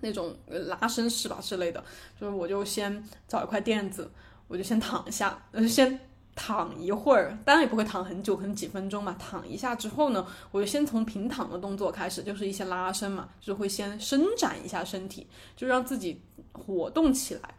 [0.00, 1.82] 那种拉伸室吧之类的，
[2.20, 4.10] 就是我就先找一块垫子，
[4.48, 5.98] 我就先躺下，我就，先
[6.34, 9.14] 躺一会儿，当然也不会躺很久，可能几分钟嘛。
[9.18, 16.20] 躺一下之后呢，我就先从平躺的动作开始，就是一些拉伸嘛，就是会先伸展一下身体，就让自己
[16.52, 17.54] 活动起来。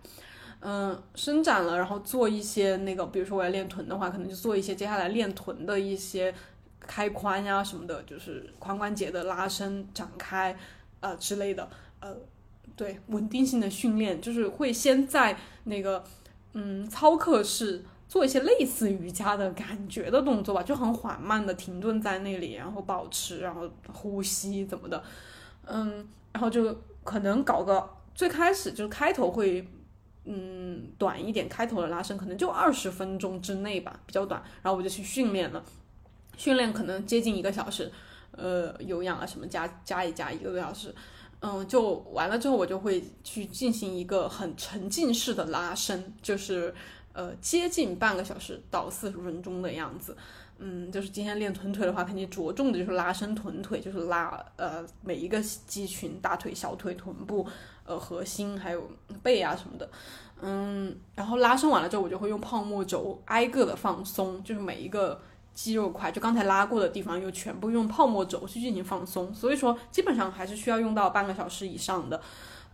[0.60, 6.34] 嗯，伸展了，然后做一些那个，比如说我要练臀的话，可能就做一些接下来练臀的一些
[6.80, 10.58] 开髋呀什么的，就是髋关节的拉伸、展开，
[11.00, 12.16] 呃之类的，呃。
[12.76, 16.04] 对稳定性的训练，就是会先在那个
[16.52, 25.04] 嗯操课室做一些类似瑜伽的感觉的动作吧，就很缓慢的停顿在那里，然后保持，然后呼吸怎么的，
[25.66, 26.74] 嗯，然后就
[27.04, 29.68] 可能搞个最开始就是开头会
[30.24, 35.62] 嗯短一点，开头的拉伸可能就二十分钟之内吧，比较短，然后我就去训练了，
[36.38, 37.92] 训练可能接近一个小时，
[38.32, 40.96] 呃有氧啊什么加加一加一个多小时。
[41.42, 46.74] 嗯，就完了之后，我就会去进行一个很沉浸式的拉伸，就是
[47.16, 50.16] 呃接近半个小时到四十分钟的样子。
[50.60, 57.48] 嗯，就是今天练臀腿的话，肯定着重的就是拉伸臀腿，就是拉呃每一个肌群，大腿、小腿、臀部、
[57.86, 58.88] 呃核心还有
[59.24, 59.90] 背啊什么的。
[60.42, 65.20] 嗯，然后拉伸完了之后，我就会用泡沫轴挨个的放松，就是每一个。
[65.56, 72.22] 肌肉块就刚才拉过的地方，又全部用泡沫轴去进行放松，所以说基本上还是需要用到半个小时以上的，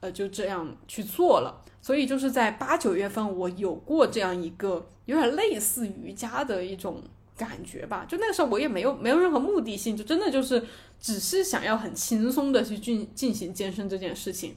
[0.02, 1.64] 呃，就这样去做了。
[1.82, 7.02] 所以就是在八九月份，我有过这样一个有点类似瑜伽的一种
[7.38, 8.06] 感觉吧。
[8.08, 10.62] 就那个时候我也没有没有任何目的性，就真的就是
[11.00, 14.56] 只是想要很轻松的去进进行健身这件事情。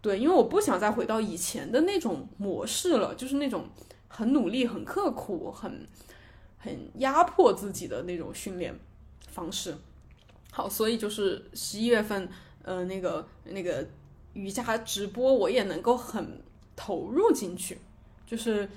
[0.00, 3.66] 对，因为我不想再回到以前的那种模式了，就是那种
[4.08, 5.86] 很努力、很刻苦、很。
[6.58, 8.76] 很压迫自己的那种训练
[9.28, 9.76] 方式，
[10.50, 12.28] 好，所以就是十一月份，
[12.64, 13.86] 呃，那个那个
[14.36, 16.42] 瑜伽直播，我也能够很
[16.76, 17.78] 投入进去，
[18.26, 18.68] 就是，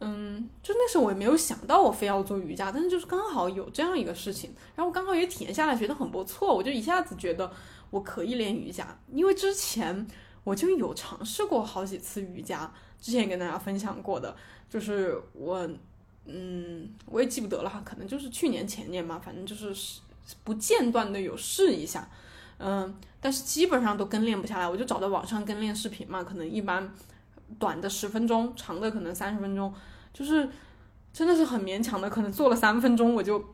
[0.00, 7.52] 嗯，就那时候我也没有想到我非要做瑜伽，但是就是刚好有这样一个事情，然后我刚好也体验下来，觉得很不错，我就一下子觉得
[7.90, 10.06] 我可以练瑜伽，因为之前
[10.44, 14.34] 我就有尝试过好几次瑜伽，之前也跟大家分享过的，
[14.70, 15.68] 就是我。
[16.24, 19.74] 嗯，我也记不得了，可能就是去年前年嘛，反正就是
[20.44, 22.08] 不间断的有试一下，
[22.62, 26.88] 嗯，但是基本上都跟练不下来，我就找到网上跟练视频嘛，可能一般
[27.58, 29.72] 短的十分钟，长的可能三十分钟，
[30.12, 30.48] 就是
[31.12, 33.44] 真的是很勉强的，可能做了三分钟我就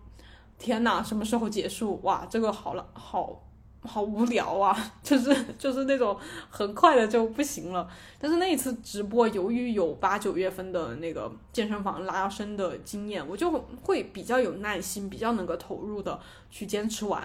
[0.59, 1.99] 天呐，什么时候结束？
[2.03, 3.44] 哇，这个好了，好。
[3.85, 6.18] 好无聊啊， 就是就是那种
[6.51, 7.88] 很快的就不行了。
[8.18, 13.49] 但是那一次直播，由于有八九月份的那个健身房拉伸的经验，我就
[13.83, 16.18] 会比较有耐心，比较能够投入的
[16.51, 17.23] 去坚持完。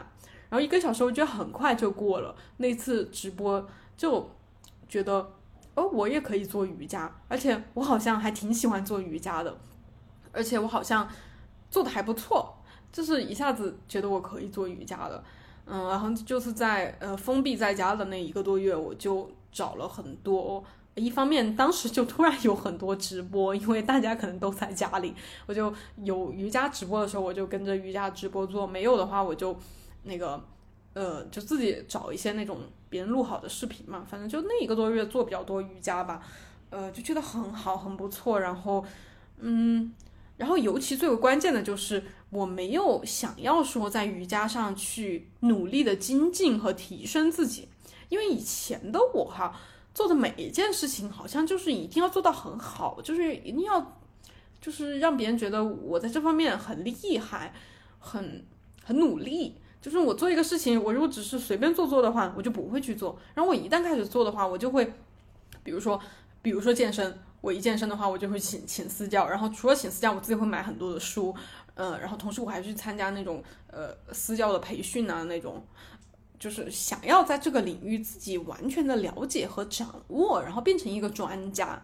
[0.53, 2.35] 然后一个小时，我觉得很快就过了。
[2.57, 4.29] 那次直播就
[4.87, 5.27] 觉得，
[5.73, 9.57] 哦，我也可以做瑜伽，而且我好像还挺喜欢做瑜伽的，
[10.31, 11.09] 而且我好像
[11.71, 12.53] 做的还不错，
[12.91, 15.23] 就是一下子觉得我可以做瑜伽了。
[15.65, 20.63] 嗯，然后就是在呃封闭在家的那一个多月，我就找了很多。
[20.93, 25.15] 一方面，当时就突然有很多直播，因为大家可能都在家里，
[25.47, 29.57] 我就有瑜伽直播的时候，我就跟着瑜伽直播做；没有的话，我就
[30.03, 30.43] 那个
[30.93, 34.05] 呃，就自己找一些那种别人录好的视频嘛。
[34.09, 36.21] 反正就那一个多月做比较多瑜伽吧，
[36.69, 38.39] 呃，就觉得很好，很不错。
[38.39, 38.85] 然后，
[39.39, 39.93] 嗯，
[40.37, 42.03] 然后尤其最为关键的就是。
[42.33, 47.69] 我没有想要说在瑜伽上去努力的精进和提升自己，
[48.09, 49.55] 因为以前的我哈
[49.93, 53.99] 做的每一件事情好像就是一定要做到很好，就是一定要
[54.59, 57.53] 就是让别人觉得我在这方面很厉害，
[57.99, 58.43] 很
[58.83, 59.57] 很努力。
[59.83, 63.19] 就是我做一个事情，我如果只是随便做做的话，我就不会去做。
[63.33, 64.93] 然后我一旦开始做的话，我就会，
[65.61, 65.99] 比如说，
[66.41, 71.35] 比如说健身，我一健身的话，我就会请请私教，然后除了请私教，我自己会买很多的书。
[71.75, 75.61] 嗯，然后同时我还去参加那种呃私教的培训啊，那种
[76.39, 81.83] 就是想要在这个领域自己完全的了解和掌握，然后变成一个专家。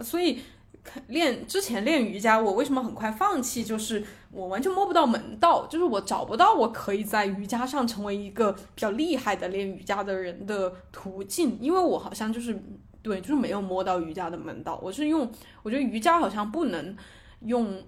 [0.00, 0.40] 所以
[1.08, 3.62] 练之前练瑜伽，我为什么很快放弃？
[3.62, 12.62] 就是我完全摸不到门道，就是我找不到我可以在瑜伽上成为一个比较厉害的练瑜伽的人的途径，因为我好像就是
[13.02, 14.78] 对，就是没有摸到瑜伽的门道。
[14.82, 15.30] 我是用，
[15.62, 16.96] 我觉得瑜伽好像不能
[17.40, 17.82] 用。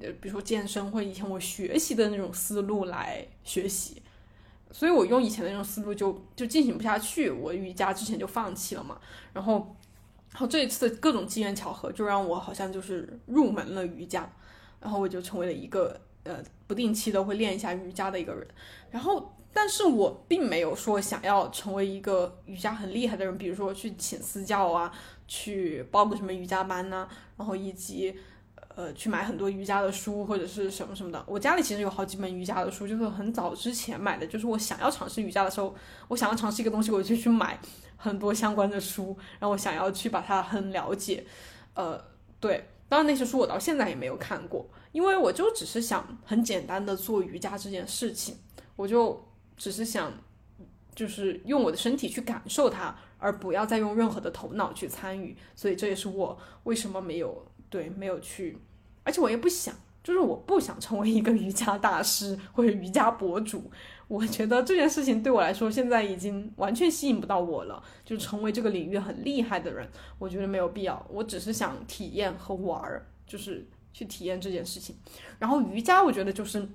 [0.00, 4.00] 呃，比如说健身或以前我学习的那种思路来学习，
[4.70, 8.98] 所以我用以前的那种思路就就进行不下去，我瑜伽之前就放弃了嘛。
[9.32, 9.74] 然后，
[10.32, 14.30] 然后这一次的各种机缘巧合，就让我好像就是入门了瑜伽，
[14.80, 18.46] 然后我就成为了一个呃不定期的会练一下瑜伽的一个人。
[18.90, 24.92] 然后，但是我并没有说想要成为一个瑜伽很厉害的人，比如说去请私教啊，
[25.26, 28.16] 去报个什么瑜伽班呐，然后以及。
[28.76, 31.22] 呃，去买很多瑜伽的书或者是什么什么的。
[31.26, 34.26] 我家里其实有好几本瑜伽的书，就是很早之前买的。
[34.26, 35.74] 就是我想要尝试瑜伽的时候，
[36.06, 37.58] 我想要尝试一个东西，我就去买
[38.02, 41.22] 很多相关的书，然后我想要去把它很了解。
[41.74, 42.02] 呃，
[42.40, 48.38] 对，当然那些书我到现在也没有看过，因为我就只是想很简单的做瑜伽这件事情，
[48.74, 49.22] 我就
[49.54, 50.10] 只是想
[50.94, 55.36] 就是用我的身体去感受它，而不要再用任何的头脑去参与。
[55.54, 58.58] 所以这也是我为什么没有对没有去。
[59.04, 63.70] 而且我也不想，就是我不想成为一个瑜伽大师或者瑜伽博主。
[64.10, 67.80] 我觉得这件事情对我来说现在已经完全吸引不到我了。
[68.04, 69.88] 就成为这个领域很厉害的人，
[70.18, 71.06] 我觉得没有必要。
[71.08, 74.96] 我只是想体验和玩儿，就是去体验这件事情。
[75.38, 76.68] 然后瑜伽，我觉得就是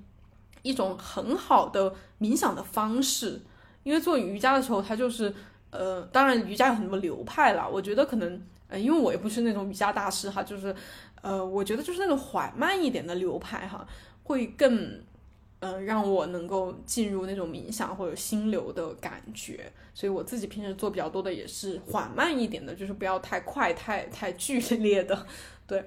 [0.61, 3.41] 一种很好的冥想的方式。
[3.83, 5.33] 因为做瑜伽的时候，它就是
[5.71, 7.69] 呃，当然瑜伽有很多流派了。
[7.69, 10.73] 我觉得可能呃，因为我也不是那种瑜伽大师哈，就是。
[11.21, 13.83] 呃，我觉得就是那种缓慢一点的流派哈，
[14.21, 15.01] 会更，
[15.65, 19.71] 呃，让我能够进入那种冥想或者心流的感觉。
[19.93, 25.25] 所以我自己平时做比较多的也是缓慢一点的，就是不要太快、太太剧烈的。
[25.65, 25.83] 对，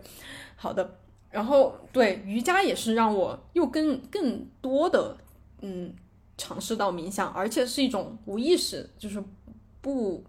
[0.56, 0.98] 好的。
[1.30, 5.16] 然后对瑜伽也是让我又更更多的
[5.60, 5.94] 嗯
[6.36, 9.22] 尝试到冥想，而且是一种无意识，就是
[9.80, 10.24] 不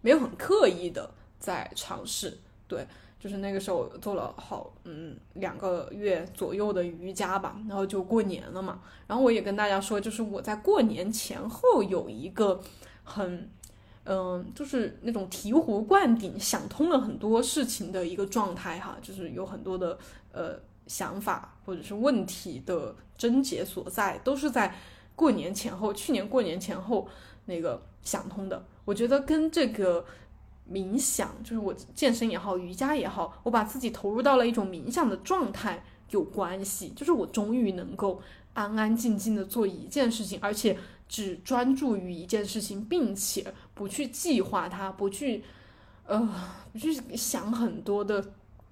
[0.00, 2.38] 没有很刻意的在尝试。
[2.66, 2.86] 对。
[3.20, 8.80] 就是那个时候做了好嗯两个月左右的瑜伽吧，然后就过年了嘛。
[9.06, 12.58] 然后我也跟大家说，就是我在过年前后有一个
[13.04, 13.46] 很
[14.04, 19.98] 嗯，就是那种醍醐灌顶、想通了很多事情的一个状态哈，就是有很多的
[20.32, 24.74] 呃想法或者是问题的症结所在，都是在
[25.14, 27.06] 过年前后，去年过年前后
[27.44, 28.64] 那个想通的。
[28.86, 30.06] 我觉得跟这个。
[30.70, 36.90] 冥想就是我健身也好，瑜伽也好，我把自己投入到了一种冥想的状态有关系。
[36.90, 38.22] 就是我终于能够
[38.54, 45.42] 安安静静的做一件事情，而且只专注于一件事情，并且不去计划它，不去
[46.06, 46.32] 呃，
[46.72, 48.24] 不去想很多的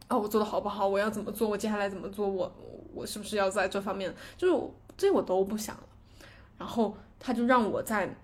[0.06, 0.86] 啊，我做的好不好？
[0.86, 1.48] 我要怎么做？
[1.48, 2.28] 我接下来怎么做？
[2.28, 2.54] 我
[2.94, 4.14] 我是不是要在这方面？
[4.36, 5.82] 就是这我都不想了。
[6.58, 8.16] 然后他就让我在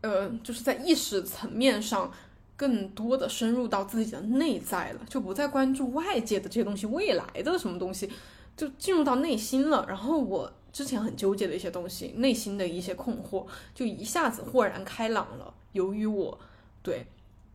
[0.00, 2.10] 呃，就是在意识层面上。
[2.56, 8.10] 更多的深入到自己的内在了，就不再关注外界的这些东西，未来的什么东西，
[8.56, 9.84] 就进入到内心了。
[9.86, 15.52] 然后我之前很纠结的一些东西，内心的一些困惑，就一下子豁然开朗了。
[15.72, 16.38] 由于我
[16.82, 17.06] 对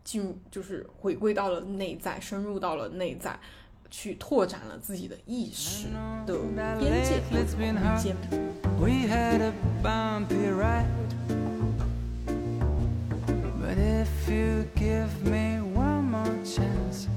[0.03, 3.39] 进入就是回归到了内在，深入到了内在，
[3.89, 5.87] 去拓展了自己的意识
[6.27, 6.37] 的
[6.79, 7.43] 边界和
[7.83, 8.15] 空间。
[13.71, 17.07] But If you give me one more chance,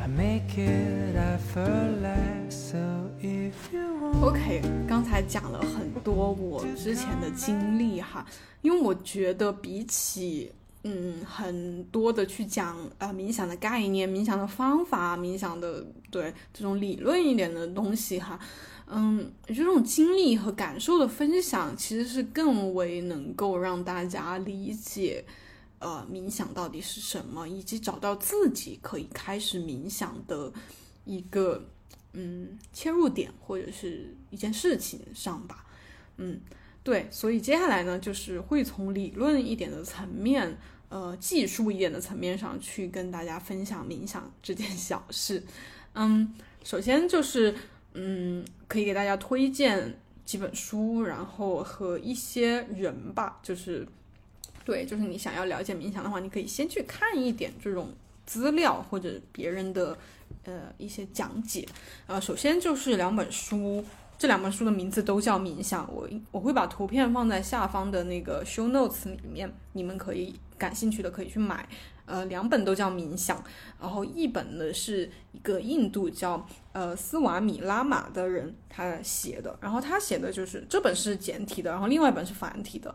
[0.00, 2.72] I make it effortless.
[4.22, 8.24] OK，刚才讲了很多我之前的经历哈，
[8.62, 10.52] 因为我觉得比起
[10.84, 18.38] 嗯很多的去讲啊冥想的概念、冥想的方法、冥想的对这种理论一点的东西哈，
[18.86, 25.24] 嗯，就这种经历和感受的分享，其实是更为能够让大家理解。
[25.84, 30.50] 呃，冥想到底是什么，以及找到自己可以开始冥想的
[31.04, 31.62] 一个
[32.14, 35.66] 嗯切入点或者是一件事情上吧。
[36.16, 36.40] 嗯，
[36.82, 40.56] 对，所以接下来呢，就是会从理论一点的层面，
[40.88, 45.42] 呃，技术一点的层面上去跟大家分享冥想这件小事。
[45.92, 46.32] 嗯，
[46.64, 47.54] 首先就是
[47.92, 53.86] 嗯，可以给大家推荐几本书，然后和一些人吧，就是。
[54.64, 57.90] 对，就是你想要了解冥想的话，你可以先去看一点这种
[58.24, 59.96] 资料或者别人的
[60.44, 61.68] 呃一些讲解。
[62.06, 63.84] 呃，首先就是两本书，
[64.16, 65.86] 这两本书的名字都叫冥想。
[65.94, 71.68] 我我会把图片放在下方的那个 show notes 里面，你们可以感兴趣的可以去买。
[72.06, 73.42] 呃，两本都叫冥想，
[73.80, 82.94] 然后一本呢是一个印度叫呃斯瓦米拉玛的人他写的，然后他写的就是这本是简体的，然后另外一本是繁体的。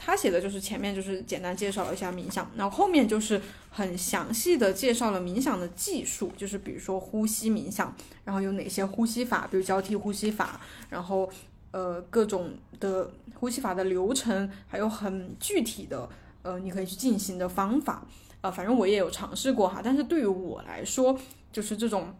[0.00, 3.38] 他写的就是前面就是简单介绍了一下冥想，然后后面就是
[3.68, 7.92] 很详细的介绍了冥想的技术，就是比如说呼吸冥想，
[8.24, 11.28] 然后有哪些呼吸法，比如交替呼吸法，然后
[11.72, 16.08] 呃各种的呼吸法的流程，还有很具体的
[16.42, 18.06] 呃你可以去进行的方法，
[18.40, 21.18] 呃反正我也有尝试过哈，但是对于我来说，
[21.52, 22.14] 就是这种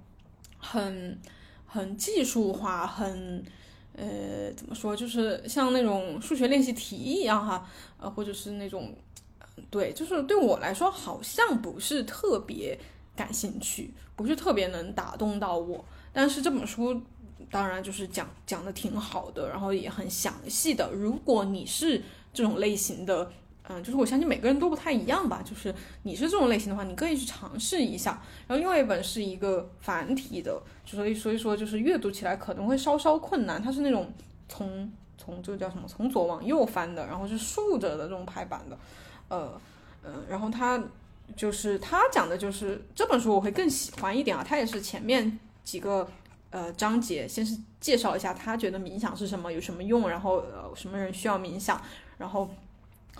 [0.58, 1.16] 很
[1.64, 3.44] 很技术化很。
[3.98, 7.68] 呃，怎么说，就是像那种数学练习题一样哈，
[7.98, 8.94] 呃，或者是那种，
[9.70, 12.78] 对，就是对我来说好像不是特别
[13.16, 15.84] 感兴趣，不是特别能打动到我。
[16.12, 17.02] 但是这本书
[17.50, 20.90] 当然就是讲讲的挺好的，然后也很详细的。
[20.92, 22.00] 如果你是
[22.32, 23.30] 这种类型的，
[23.70, 25.42] 嗯，就是我相信每个人都不太一样吧。
[25.44, 28.12] 就是你是这种类型的话，你可以去尝试一下。
[28.46, 33.62] 然后另外一本是一个繁体的，所以所以说就是阅读起来可能会稍稍困难。
[33.62, 34.10] 它是那种
[34.48, 38.78] 从从这个叫什么，从左往右翻的，然后是竖着的这种排版的，
[39.28, 39.60] 呃
[40.02, 40.82] 呃，然后它
[41.36, 44.42] 就是它讲的就是这本书我会更喜欢一点啊。
[44.42, 46.08] 它也是前面几个
[46.48, 51.78] 呃章节，先是介绍一下他觉得冥想是什么，有什么用，然后呃什么人需要冥想，
[52.16, 52.48] 然后。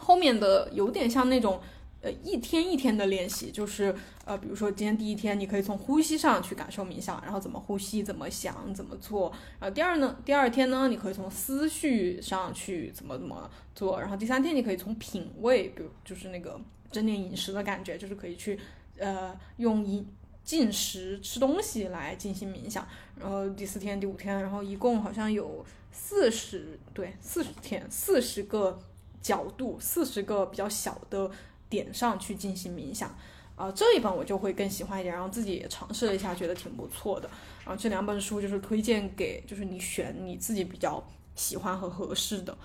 [0.01, 1.61] 后面的有点像那种，
[2.01, 3.95] 呃，一天一天的练习，就是
[4.25, 9.33] 呃，比如说今天第一天，你可以从呼吸上去感受冥想，然后怎么呼吸，怎么想，怎么做。
[9.59, 14.01] 然后第二呢，第二天呢，你可以从思绪上去怎么怎么做。
[14.01, 16.61] 然后第三天，你可以从品味，比如就是那个
[16.93, 18.59] 正念饮食的感觉，就是可以去
[18.99, 20.07] 呃用饮
[20.45, 22.87] 进食吃东西来进行冥想。
[23.19, 28.79] 然后第四天、第五天，然后一共好像有四十对四十天四十个。
[29.21, 31.31] 角度四十个比较小的
[31.69, 33.15] 点上去进行冥想，
[33.57, 37.29] 啊，这一本我就会更喜欢一点，然后自己也尝试了一下，觉得挺不错的。
[37.65, 41.03] 然后这两本书就是推荐给，就是你选你自己比较
[41.35, 42.57] 喜欢和合适的。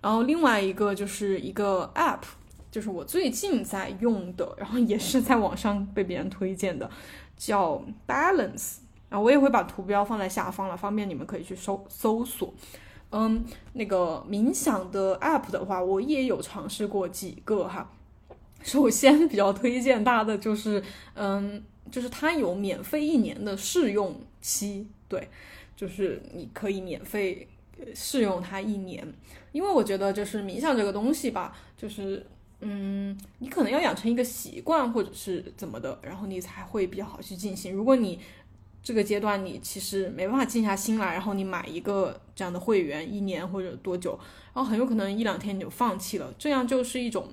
[0.00, 2.22] 然后另外一个就是一个 App，
[2.70, 6.90] 就是我最近在用的，然后也是在网上被别人推荐的，
[7.36, 8.78] 叫 Balance。
[9.08, 12.52] 然后我也会把图标放在下方了，方便你们可以去搜搜索。
[13.10, 17.90] 嗯，那个冥想的 app 的话，我也有尝试过几个哈。
[18.62, 20.82] 首先比较推荐大家的就是，
[21.14, 25.28] 嗯，就是它有免费一年的试用期，对，
[25.76, 27.48] 就是你可以免费
[27.94, 29.06] 试用它一年。
[29.52, 32.26] 因为我觉得就是冥想这个东西吧，就是
[32.60, 37.72] 嗯，你可能要养成一个习惯或者是怎么的，然后你才会比较好去进行。
[37.72, 38.18] 如果你
[38.88, 44.18] 这个阶段你其实没办法静下心来，然后你买一个这样的会员一年或者多久，
[44.54, 47.28] 然后很有可能一两天你就放弃了，这样就是一种，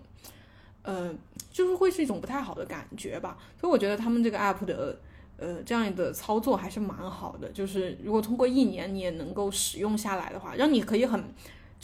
[0.82, 1.16] 呃，
[1.54, 3.38] 就是会是一种不太好的感觉吧。
[3.58, 5.00] 所以我觉得他们这个 app 的，
[5.38, 7.48] 呃，这样的操作还是蛮好的。
[7.54, 11.24] 就是如果通过一年你也能够使用下来的话，让你可以很，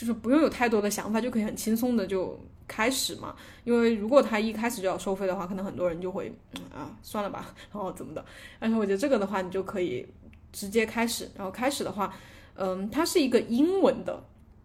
[0.01, 2.39] 就是不用有太多的想法就可以很轻松的就。
[2.67, 3.35] 开始嘛，
[3.65, 6.33] 因为如果他一开始就要收费的话，可能很多人就会
[6.73, 8.23] 啊算了吧，然后怎么的？
[8.61, 10.07] 但是我觉得这个的话，你就可以
[10.53, 11.29] 直接开始。
[11.35, 12.13] 然后开始的话，
[12.55, 14.23] 嗯，它是一个英文的，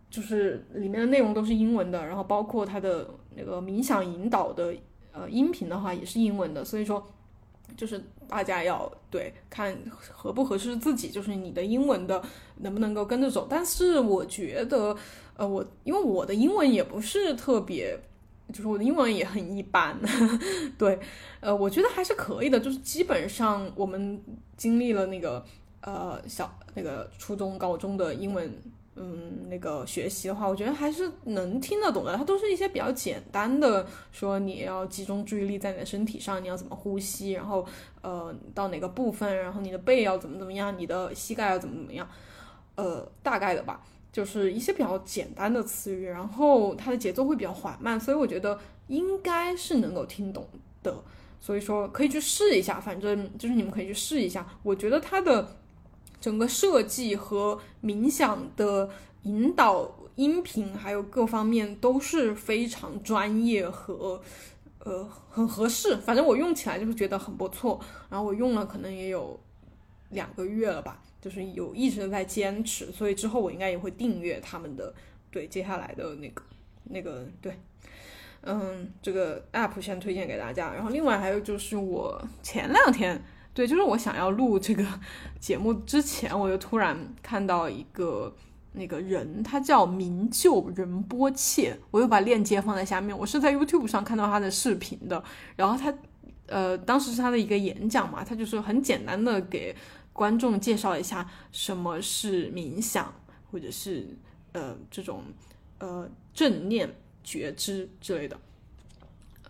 [0.08, 4.72] 就是里面的内容都是英文的，然后包括它的那个冥想引导的
[5.10, 7.04] 呃音频的话也是英文的，所以说
[7.76, 12.22] 就是大家要对看合不合适自己，就是你的英文的
[12.58, 13.48] 能不能够跟着走。
[13.50, 14.96] 但是我觉得。
[15.36, 17.98] 呃，我因为我的英文也不是特别，
[18.52, 19.98] 就是我的英文也很一般，
[20.78, 20.98] 对，
[21.40, 24.22] 呃，我觉得还是可以的，就是基本上我们
[24.56, 25.44] 经历了那个
[25.82, 28.50] 呃小那个初中高中的英文，
[28.94, 32.16] 嗯，那个学习的话，我觉得还是能听得懂的。
[32.16, 37.66] 它都是一些比较简单的，说你要集中注意力在你的身体上，你要怎么呼吸，然后
[38.00, 42.08] 呃到哪个部分，然后你的背要怎么怎么样，你的膝盖要怎么怎么样，
[42.76, 43.82] 呃，大概的吧。
[44.16, 50.48] 就是一些比较简单的词语，然后它的节奏会比较缓慢，所以我觉得应该是能够听懂
[50.82, 50.96] 的。
[51.38, 54.46] 所以说可以去试一下，反正就是你们可以去试一下。
[54.62, 55.58] 我觉得它的
[56.18, 58.88] 整个设计和冥想的
[59.24, 64.18] 引导音频还有各方面都是非常专业和
[64.78, 65.94] 呃很合适。
[65.98, 69.38] 反正我用起来就是觉得很不错，然后我用了可能也有
[70.10, 71.02] 两个月了吧。
[71.18, 74.94] 就是有一直在坚持，所以之后我应该也会订阅他们的，
[75.28, 76.42] 对接下来的那个
[76.84, 77.58] 那个对，
[78.42, 80.72] 嗯，这个 app 先推荐给大家。
[80.72, 83.20] 然后另外还有就是我前两天，
[83.52, 84.84] 对，就是我想要录这个
[85.40, 88.32] 节目之前，我就突然看到一个
[88.74, 93.18] 那个人，他叫明就仁波切，我又把链接放在下面。
[93.18, 95.24] 我是在 YouTube 上看到他的视频的，
[95.56, 95.92] 然后他
[96.46, 99.74] 呃当时是他的一个演讲嘛，他就是很简单的给。
[100.16, 103.12] 观众介绍一下什么是冥想，
[103.52, 104.08] 或者是
[104.52, 105.22] 呃这种
[105.78, 106.90] 呃正念
[107.22, 108.34] 觉知之类的。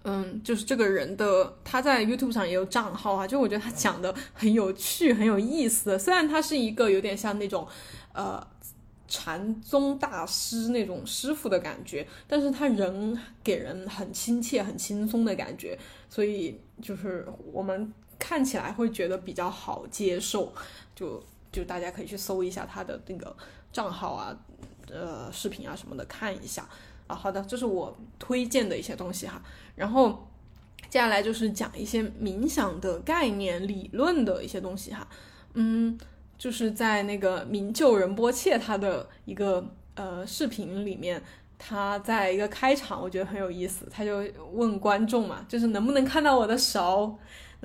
[0.03, 5.97] 嗯，就是这个人的他在 YouTube 上也有账号啊，就我觉得他讲的很有趣，很有意思。
[5.97, 7.65] 虽然他是一个有点像那种
[8.13, 8.45] 呃
[9.07, 15.79] 禅宗大师那种师傅的感觉，但是他人给人很亲切、很轻松的感觉，
[16.11, 17.93] 所以就是我们。
[18.19, 20.53] 看起来会觉得比较好接受，
[20.95, 23.35] 就就大家可以去搜一下他的那个
[23.73, 24.37] 账号啊、
[24.91, 26.69] 呃视频啊什么的看一下
[27.07, 27.15] 啊。
[27.15, 29.43] 好的，这是我推荐的一些东西哈。
[29.75, 30.29] 然后
[30.89, 35.07] 接下来就是讲一些冥想的概念、理论的一些东西哈。
[35.55, 35.99] 嗯，
[36.39, 39.65] 就是在那个明就仁波切他的一个
[39.95, 41.23] 呃视频里面。
[41.59, 43.89] 他在一个开场，我觉得很有意思。
[43.91, 47.17] 他就问观众嘛，就是能不能看到我的手，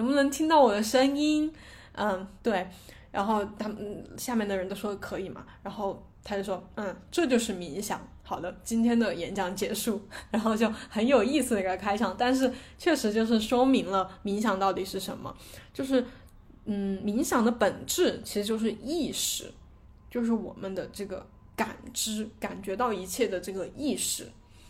[0.02, 1.52] 能不能听到我的声音？
[1.94, 2.68] 嗯，对。
[3.12, 5.46] 然后他们下面的人都说可以嘛。
[5.64, 8.02] 然后他就说，嗯，这就是冥想。
[8.24, 10.02] 好的，今天的演讲结束。
[10.32, 15.36] 然后就很有意思的一个开场，但是确实就是说明了冥想到底是什么。
[15.74, 16.06] 就是，
[16.66, 19.52] 嗯，冥想的本质其实就是意识，
[20.10, 21.26] 就是我们的这个。
[21.54, 24.28] 感知、感觉到一切的这个意识，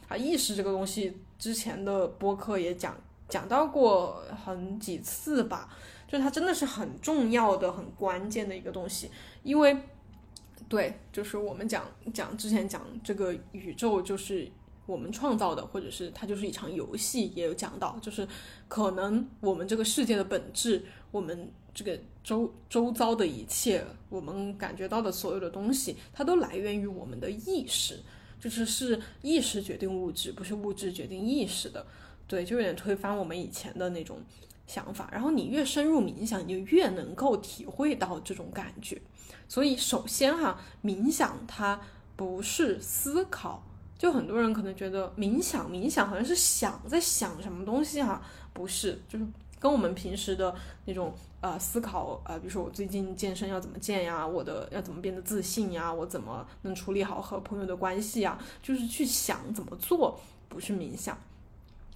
[0.10, 2.98] 啊，意识这个东西，之前的播客也讲
[3.32, 5.68] 讲到过很几次吧，
[6.08, 9.10] 就它真的是很重要的、很关键的一个东西，
[9.42, 9.76] 因为，
[10.70, 14.48] 对，就是我们讲讲之前讲这个宇宙就是
[14.86, 18.28] 我们创造的，或者是它就是一场游戏，也有讲到，就是
[18.68, 21.52] 可能我们这个世界的本质，我们。
[21.74, 27.98] 这个周周遭的一切，我们感觉到的所有的东西，它都来源于我们的意识，
[28.42, 31.86] 就是是意识决定物质，不是物质决定意识的。
[32.32, 34.18] 对，就有点推翻我们以前的那种
[34.66, 35.10] 想法。
[35.12, 39.02] 然后你越深入冥想，你就越能够体会到这种感觉。
[39.50, 41.78] 所以，首先哈，冥想它
[42.16, 43.62] 不是思考，
[43.98, 48.22] 就很多人可能觉得冥想冥想好像是想在想什么东西哈，
[48.54, 49.26] 不是，就是
[49.60, 50.56] 跟我们平时的
[50.86, 51.14] 那种。
[51.42, 54.28] 呃，思考呃，比如说我最近健身要怎么健呀？
[54.28, 55.92] 我的要怎么变得自信呀？
[55.92, 58.38] 我怎么能处理好和朋友的关系呀？
[58.62, 61.18] 就是去想怎么做，不是冥想。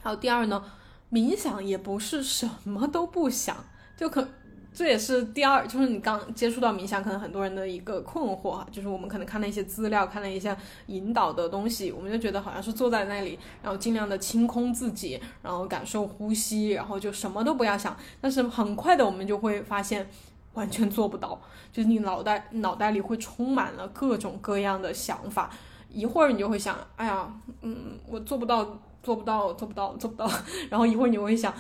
[0.06, 0.64] 还有第二呢，
[1.12, 3.58] 冥想也不是什么都不想，
[3.98, 4.28] 就可。
[4.72, 10.56] 这也是第二，就是你刚接触到冥想，可能很多人的一个困惑哈，就是我们可能看了一些资料，看了一些
[10.88, 17.98] 引导的东西，我们就觉得好像是坐在那里，然后尽量的清空自己，然后感受呼吸，然后就什么都不要想。
[18.22, 20.08] 但是很快的，我们就会发现
[20.54, 21.42] 完全做不到，
[21.72, 25.50] 就是你脑袋脑袋里会充满了各种各样的想法，
[25.90, 30.28] 一会儿你就会想，哎呀，嗯，我做不到，做不到，做不到，做不到，
[30.72, 31.54] 然后一会儿你会想。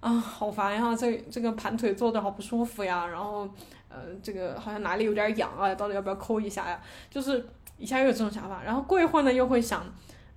[0.00, 0.96] 啊，好烦呀！
[0.96, 3.48] 这这个盘腿坐着好不舒服呀，然后，
[3.88, 6.80] 呃，这个好像哪里有点痒啊，到底要不要抠一下呀？
[7.08, 7.46] 就是
[7.78, 9.80] 一下又有这种想法，然后过一会儿呢，又会想，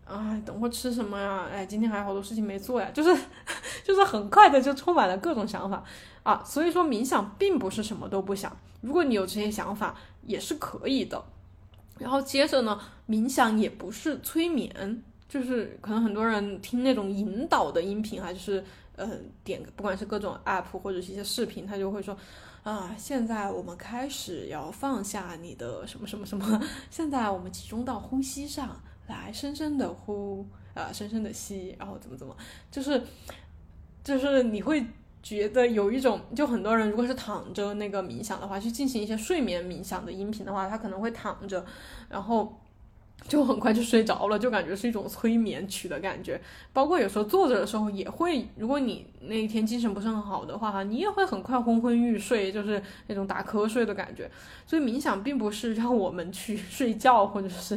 [0.05, 1.47] 啊，等会吃什么呀？
[1.51, 3.19] 哎，今天还有好多事情没做呀，就是，
[3.83, 5.83] 就是很快的就充满了各种想法
[6.21, 6.43] 啊。
[6.45, 11.19] 所以说，冥想并不是什么都不想，如果你有这些想法也是可以的。
[11.97, 18.63] 然后接着呢，冥想也不是催眠，就是可能很多人听那种引导的音频，还是。
[18.97, 19.09] 呃，
[19.43, 22.17] 点不管是各种 app 或者是一些视频，他就会说，
[22.63, 32.33] 啊，现在我们开始要放下你的什么什么什么， 现在我们集中到呼吸上来，深深的呼，啊，深深的吸，然后怎么怎么，
[32.71, 33.03] 就是，
[34.01, 34.85] 就是你会
[35.21, 41.65] 觉得有一种，就很多人如果是躺着那个冥想的话，去进行一些睡眠冥想的音频的话，他可能会躺着，
[42.07, 42.61] 然后。
[43.27, 46.39] 就很快就睡着了，就感觉是一种催眠曲的感觉。
[46.71, 54.29] 包括有时候坐着的时候也会，如果你那一天精神不是很好的话，哈，你也会很快昏昏欲睡，就是那种打瞌睡的感觉。
[54.67, 57.75] 所以冥想并不是让我们去 睡觉，或者是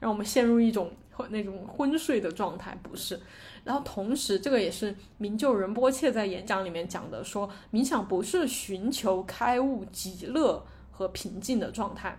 [0.00, 0.90] 让我们陷入一种
[1.30, 3.18] 那种昏睡的状态，不是。
[3.64, 12.18] 然后同时，这个也是明就仁波切在演讲里面讲的，说冥想不是寻求开悟、极乐和平静的状态。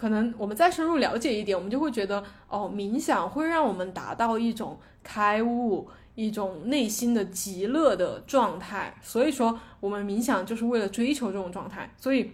[0.00, 8.96] 可能我们再深入了解一点，我们就会觉得，哦，冥想会让我们达到一种开悟、一种内心的极乐的状态。
[9.02, 11.94] 所以说，我们冥想就是为了追求这种状态。
[11.98, 12.30] 所以，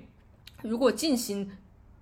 [0.62, 1.50] 如果进行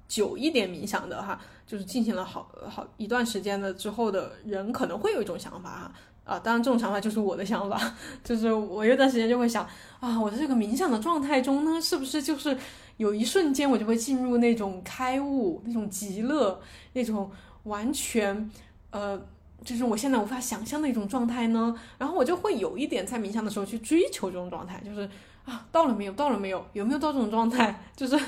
[0.07, 5.93] 久一点冥想的哈，就是进行了好好一段时间的之后的人，可能会有一种想法哈。
[6.25, 7.79] 啊，当然这种想法就是我的想法，
[8.23, 9.67] 就是我有段时间就会想，
[10.01, 12.55] 啊，我的这个冥想的状态中呢，是不是就是
[12.97, 16.61] 有一瞬间我就会进入那种开悟、那种极乐、
[16.93, 17.31] 那种
[17.65, 18.51] 完全，
[18.91, 19.21] 呃，
[19.65, 21.75] 就是我现在无法想象的一种状态呢？
[21.99, 25.09] 然后我就会有一点在冥想的时候去追求这种状态，就是
[25.45, 26.13] 啊，到了没有？
[26.13, 26.65] 到了没有？
[26.73, 27.85] 有没有到这种状态？
[27.97, 28.19] 就是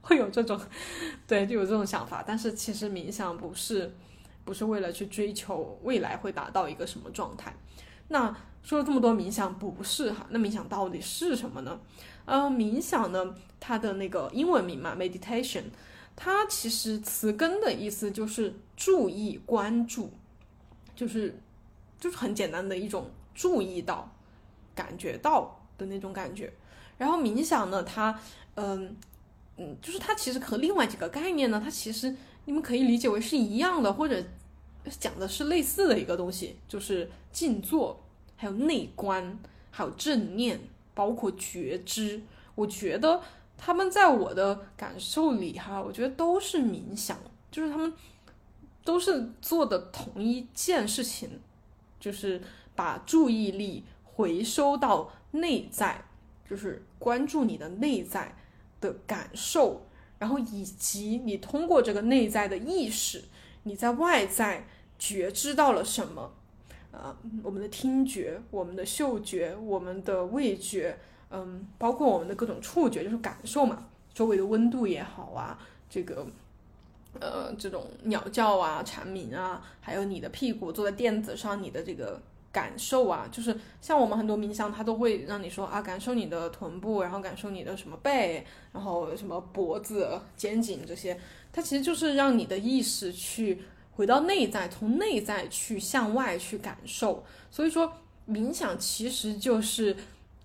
[0.00, 0.60] 会有这种，
[1.26, 2.24] 对，就有这种想法。
[2.26, 3.94] 但是其实冥想不是。
[4.44, 7.54] 不是为了去追求未来会达到一个什么状态，
[8.08, 11.78] 那说了这么多冥想不是哈，那冥想到底是什么呢？
[12.24, 15.64] 呃，冥想呢，它的那个英文名嘛，meditation，
[16.14, 20.10] 它其实词根的意思就是注意、关注，
[20.94, 21.38] 就是
[21.98, 24.10] 就是很简单的一种注意到、
[24.74, 26.52] 感觉到的那种感觉。
[26.98, 28.18] 然后冥想呢，它
[28.54, 28.96] 嗯
[29.56, 32.14] 嗯，就是它其实和另外几个概念呢，它其实。
[32.44, 34.20] 你们可以理解为是一样的，或者
[34.98, 38.02] 讲的是类似的一个东西，就是静坐，
[38.34, 39.38] 还有内观，
[39.70, 40.58] 还有正念，
[40.94, 42.22] 包括觉知。
[42.54, 43.22] 我觉得
[43.56, 47.18] 他们在我的感受里，哈，我觉得都是冥想，
[47.50, 47.92] 就是他们
[48.84, 51.40] 都是做的同一件事情，
[51.98, 52.42] 就是
[52.74, 56.04] 把注意力回收到内在，
[56.48, 58.34] 就是关注你的内在
[58.80, 59.86] 的感受。
[60.18, 63.24] 然后以及你通过这个内在的意识，
[63.64, 64.68] 你在外在
[64.98, 66.32] 觉知到了什么？
[66.92, 70.96] 呃，我们的听觉、我们的嗅觉、我们的味觉，
[71.30, 75.58] 嗯，包括我们的各种触觉，就是感受嘛，周围的温度也好啊，
[75.90, 76.26] 这个，
[77.18, 82.20] 呃，这种鸟叫啊、蝉鸣啊，还有你的屁股坐在垫子上，你的这个。
[82.52, 91.18] 感受啊，就是像我们很多冥想，它都会让你说啊，感受你的臀部，然后感受你的什么背，然后什么脖子、肩颈这些，
[91.50, 93.62] 它其实就是让你的意识去
[93.92, 97.24] 回到内在，从内在去向外去感受。
[97.50, 97.92] 所以说，
[98.28, 99.96] 冥想其实就是，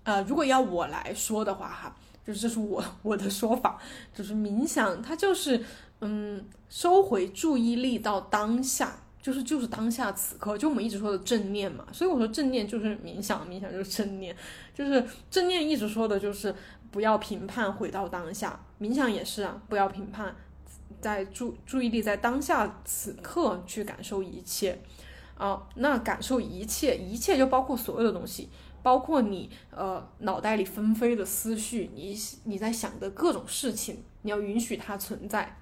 [0.04, 1.96] 呃，如果要我来说的话，哈，
[2.26, 3.78] 就是这是我 我的说法，
[4.14, 5.64] 就是冥想它就是，
[6.00, 8.96] 嗯，收回注意力到当下。
[9.20, 14.34] 就是就是当下此刻，就我们一直说的正念嘛，所以我说正念就是冥想，冥想就是正念，
[14.72, 16.54] 就是正念一直说的就是
[16.90, 18.58] 不要评判，回到当下。
[18.80, 20.34] 冥想也是啊，不要评判，
[21.00, 24.78] 在注注意力在当下此刻去感受一切
[25.36, 28.48] 啊，那感受一切，一切就包括所有的东西，
[28.82, 35.56] 包括你呃脑袋里纷飞的思绪，你你在想的各种事情，你要允许它存在，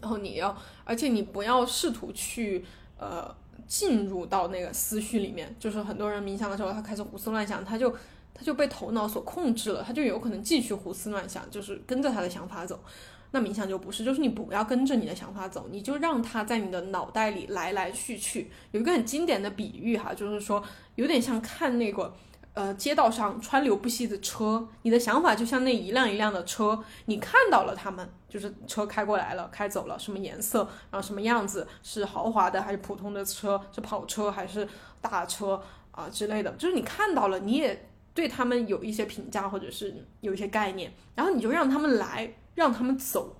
[0.00, 2.64] 然后你要，而且你不要试图去。
[2.98, 3.34] 呃，
[3.66, 7.90] 进入到那个思绪里面，就是很多人冥想的时候，他开始胡思乱想，他就
[8.32, 12.78] 他就被头脑所控制了，他就有可能继续胡思乱想，就是跟着他的想法走。
[13.32, 18.50] 那冥想就不是，就是你不要跟着你的想法走，你就让它在你的脑袋里来来去去。
[18.70, 20.62] 有一个很经典的比喻哈，就是说
[20.94, 22.14] 有点像看那个。
[22.54, 30.58] 呃，街道上川流不息的车，你的想法就像那一辆一辆的车，你看到了他们，就是车开过来了，开走了，什么颜色，
[30.90, 34.68] 然后什么样子，是豪华的还是普通的车，是跑车还是
[35.00, 35.62] 大车
[35.92, 43.36] 啊之类的，就是你看到了，你也对他们有一些评价或者是有一些概念，然后你就让他们来，让他们走，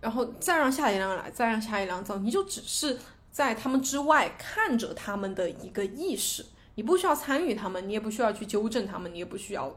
[0.00, 2.98] 然后再让下一辆来，再让下一辆走，你就只是
[3.30, 6.46] 在他们之外看着他们的一个意识。
[6.74, 9.70] 你不需要参与他们，你也不需要去纠正他们，你也不需要，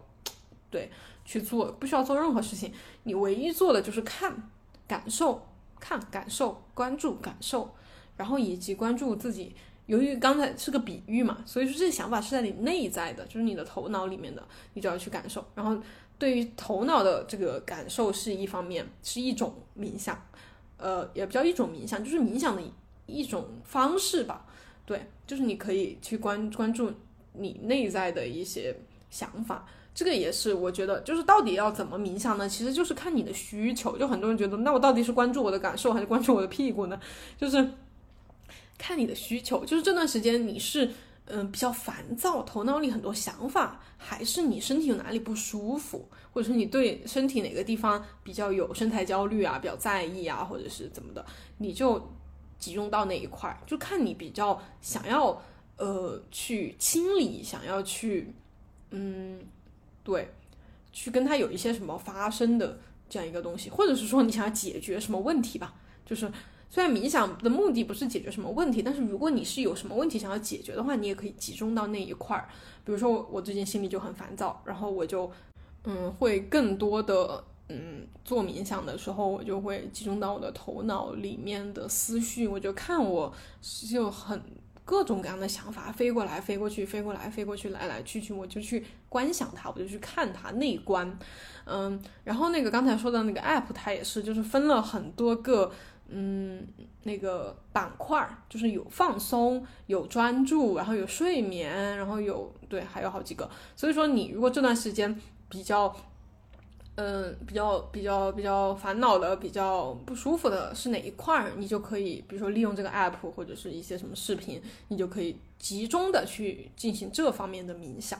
[0.70, 0.89] 对，
[1.26, 2.74] 去做，不需要做任何事情。
[3.03, 4.49] 你唯一做的就是看、
[4.88, 5.45] 感受、
[5.80, 7.76] 看、感受、关注、感受，
[8.16, 9.56] 然后以及关注自己。
[9.88, 14.43] 由于刚才是个比喻嘛，所以说这个想法是在你内在的，就是你的头脑里面的，
[14.74, 15.45] 你就要去感受。
[15.53, 15.78] 然后
[16.18, 20.18] 对于头脑的这个感受是一方面，是一种冥想，
[20.78, 22.61] 呃，也不叫一种冥想，就是冥想的
[23.05, 24.45] 一种方式吧。
[24.86, 26.91] 对，就是你可以去关关注
[27.34, 28.76] 你内在的一些
[29.09, 32.47] 想法，这个也是我觉得，就是到底要怎么冥想呢？
[32.47, 33.97] 其实就是看你的需求。
[33.97, 36.99] 就很多人觉得，那我到底是关注我的感受，还是关注我的屁股呢？
[37.38, 37.72] 就是
[38.78, 39.66] 看你的需求。
[39.66, 40.91] 就是这段时间你是
[41.26, 51.26] 嗯比较烦躁，头脑里很多想法，还是你身体有哪里不舒服，或者是你对身体哪个地方比较有身材焦虑啊，比较在意啊，或者是怎么的，
[51.57, 52.01] 你就。
[52.57, 55.39] 集中到那一块，就看你比较想要，
[55.76, 58.34] 呃，去清理，想要去，
[58.91, 59.39] 嗯，
[60.03, 60.34] 对，
[60.91, 65.76] 去跟他有一些什么发生的这样一个东西，或者是说你想要解决什么问题吧。
[66.05, 66.32] 就是
[66.76, 72.49] 虽然冥想的目的不是解决什么问题，但是如果你是有什么问题想要解决的话，你也可以集中到那一块儿。
[72.84, 75.32] 比如说我最近心里就很烦躁，然后我就，
[75.86, 77.41] 嗯，会更多的。
[77.69, 83.34] 嗯，做冥想的时候，我就会集中到我的头脑里面的思绪，我就看我
[83.89, 84.39] 就很
[84.84, 91.17] 各种各样的想法飞过来、飞过去、飞过来、飞过去、来来去去，我就去观想它，我就去看它内观。
[91.63, 95.71] 嗯，然后那个刚才说的那个 app，它也是就是分了很多个
[96.10, 96.68] 嗯
[97.03, 103.49] 那个板块，就是有放松、有专注，然后有睡眠，然后有对还有好几个。
[103.76, 105.95] 所以说你如果这段时间比较。
[106.97, 111.51] 嗯，比较比较比较烦恼的、比较不舒服的是哪一块儿？
[111.58, 118.18] 你就可以，比如说利用这个 app 或者是一些什么视频，你就可以集中的去进行这方面的冥想。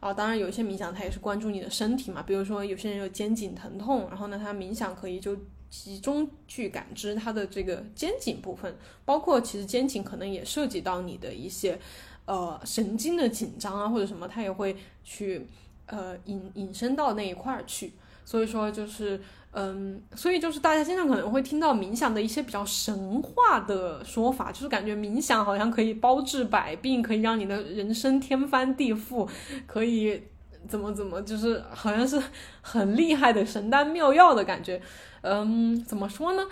[0.00, 5.34] 啊，当然有一些冥想它也是关注你的身体嘛，比如说有些人有肩颈疼痛，然后呢，他冥想可以就
[5.70, 11.78] 集中去感知他的这个肩颈部分，包括其实肩颈可能也涉及到你的一些
[12.26, 15.46] 呃神经的紧张啊或者什么，他也会去
[15.86, 17.92] 呃引引申到那一块儿去。
[18.24, 19.20] 所以说，就是
[19.52, 29.28] 嗯，所以就是大家经常可能会听到冥想的一些比较神话的说法，就是感觉冥想好像可以包治百病，可以让你的人生天翻地覆，
[29.66, 30.22] 可以
[30.68, 32.20] 怎么怎么，就是好像是
[32.62, 34.80] 很厉害的神丹妙药的感觉。
[35.22, 36.46] 嗯，怎么说呢？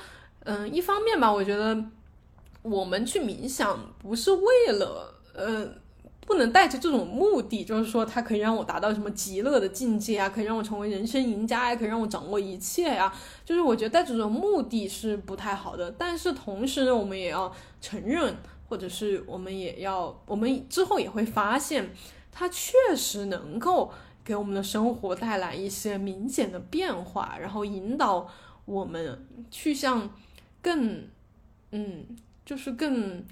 [0.45, 1.77] 嗯，一方面吧，我觉得
[2.63, 5.69] 我们去冥想不是为了，呃。
[6.27, 13.11] 不能带着这种目的，就是说它可以让我达到什么极乐的境界啊，可以让我成为人生赢家呀，可以让我掌握一切呀。
[13.47, 15.91] 就是我觉得带着这种目的是不太好的。
[15.93, 17.51] 但是同时呢，我们也要
[17.81, 18.37] 承认，
[18.69, 21.91] 或者是我们也要，我们之后也会发现，
[22.39, 23.91] 它确实能够
[24.25, 28.29] 给我们的生活带来一些明显的变化，然后引导
[28.65, 30.09] 我们去向
[30.63, 31.03] 更，
[31.73, 32.07] 嗯，
[32.45, 33.25] 就是更，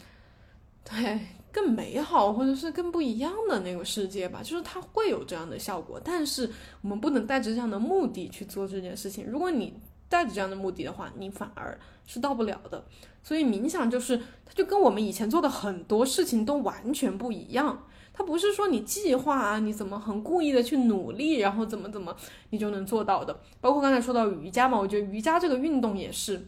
[0.83, 1.21] 对。
[1.53, 6.51] 更美好，或者是更不一样的那个世界吧，就是它会有这样的效果，但是
[6.83, 9.25] 我们不能带着这样的目的去做这件事情。
[9.27, 9.73] 如果你
[10.07, 12.85] 带着这样的目的的话，你反而是到不了的。
[13.23, 17.87] 所以冥想就是，它就跟我们以前做的很多事情都完全不一样。
[18.17, 22.17] 它不是说你计划啊，你怎么很故意的去努力，然后怎么怎么
[22.51, 23.39] 你就能做到的。
[23.61, 26.47] 包括刚才说到瑜伽嘛，我觉得瑜伽这个运动也是。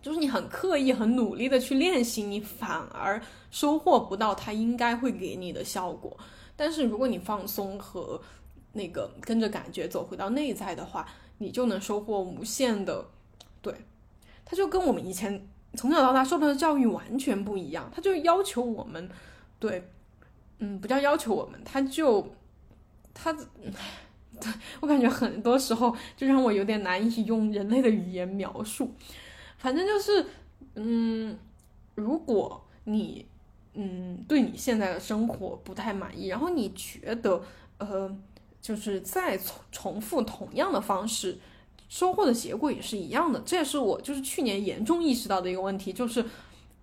[0.00, 3.18] 就是你很刻意、很努力的去练习，你反而
[3.50, 6.14] 收获不到它应该会给你的效果。
[6.56, 8.20] 但是如果你放松和
[8.74, 13.02] 那个跟着感觉走回到内在的话，你就能收获无限的。
[13.62, 13.74] 对，
[14.44, 17.90] 它就跟我们以前从小到大受到的教育完全不一样。
[17.94, 19.08] 它就要求我们，
[19.58, 19.90] 对，
[20.64, 22.26] 嗯，不叫要求我们，它就，
[23.12, 24.50] 它，对
[24.80, 28.94] 我感觉很多时候就让我有点难以用人类的语言描述。
[29.58, 30.24] 反正就是，
[30.76, 31.38] 嗯，
[31.94, 33.26] 如果你，
[33.74, 37.42] 嗯，对你现在的生活不太满意，然后你觉得，
[37.76, 38.16] 呃，
[38.62, 41.38] 就是再重重复同样的方式，
[41.90, 43.38] 收获的结果也是一样的。
[43.44, 46.24] 这也是我就是去年严重意识到的一个问题，就是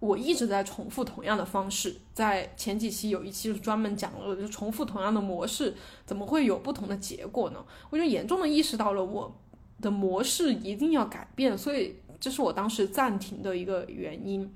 [0.02, 1.96] 我一直在重复同样的方式。
[2.14, 5.74] 在前几期有一期是专门讲了，就重复同样的模式，
[6.06, 7.66] 怎么会有不同的结果呢？
[7.90, 9.34] 我就严重的意识到了我
[9.80, 11.96] 的模式一定要改变，所以。
[12.20, 14.48] 这是我当时暂停的一个原因，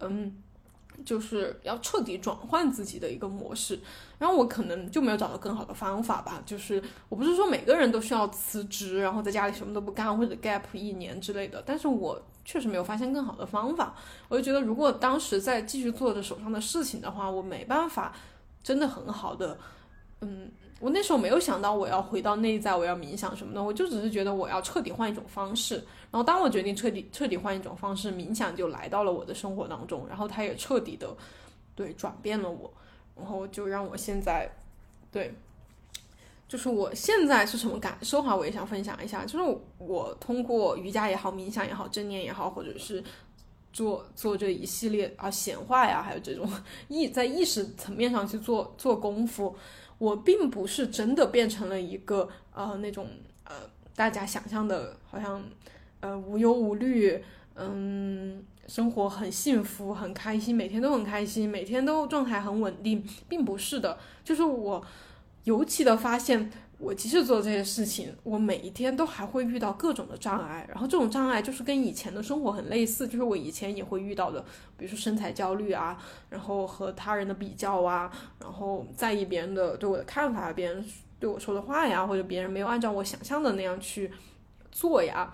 [0.00, 0.42] 嗯，
[1.04, 3.78] 就是要彻底转换自己的一个模式。
[4.18, 6.42] 然后我可能就没有找到更好的方法吧。
[6.46, 13.94] 就是我不是说每个人都需要辞职，然后在家里什么都不干或者 gap 一年之类的，但是我确实没有发现更好的方法。
[14.28, 18.14] 我就觉得，如果当时再继续做着手上的事情的话，我没办法
[18.62, 19.58] 真的很好的，
[20.20, 20.50] 嗯。
[20.78, 25.76] 我那时候没有想到我要回到内在，我要冥想什么的，我就只是觉得我要彻底换一种方式。
[26.10, 31.08] 然后当我决定彻底彻底换一种方式，冥想就来到了我的生活当中，然后它也彻底的
[31.74, 32.70] 对转变了我，
[33.16, 34.50] 然后就让我现在
[35.10, 35.34] 对，
[36.46, 39.24] 就是我现在是什么感受哈，我也想分享一下。
[39.24, 43.02] 就是我通过瑜伽也好，冥想也好，正念也好，或者是
[43.72, 46.46] 做做这一系列啊显化呀，还有这种
[46.88, 49.56] 意在意识层面上去做做功夫。
[49.98, 53.08] 我并不是真的变成了一个呃那种
[53.44, 53.54] 呃
[53.94, 55.42] 大家想象的，好像
[56.00, 57.22] 呃无忧无虑，
[57.54, 64.84] 嗯，生活很幸福很开心，每天都很开心，每天都状态很稳定，并不是的，就是我
[65.44, 66.50] 尤其的发现。
[66.78, 74.44] 我即使做这些事情，我每一天都还会遇到各种的障碍，然后这种障碍就是跟以前的生活很类似，就是我以前也会遇到的，
[74.76, 75.96] 比如说身材焦虑啊，
[76.28, 80.84] 然后和他人的比较啊，然后在意别人的对我的看法，别人
[81.18, 84.12] 对我说的话呀，或者别人没有按照我想象的那样去
[84.70, 85.32] 做呀，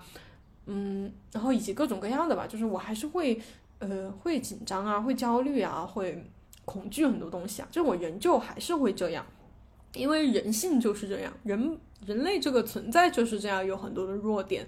[0.67, 3.37] 嗯，然后以及各种各样的吧，就是我还是会
[3.79, 6.23] 呃会紧张啊，会焦虑啊，会
[6.63, 9.25] 恐惧很多东西啊，就是我仍旧还是会这样。
[9.93, 14.67] 因为人性就是这样，人人类这个存在就是这样，有很多的弱点，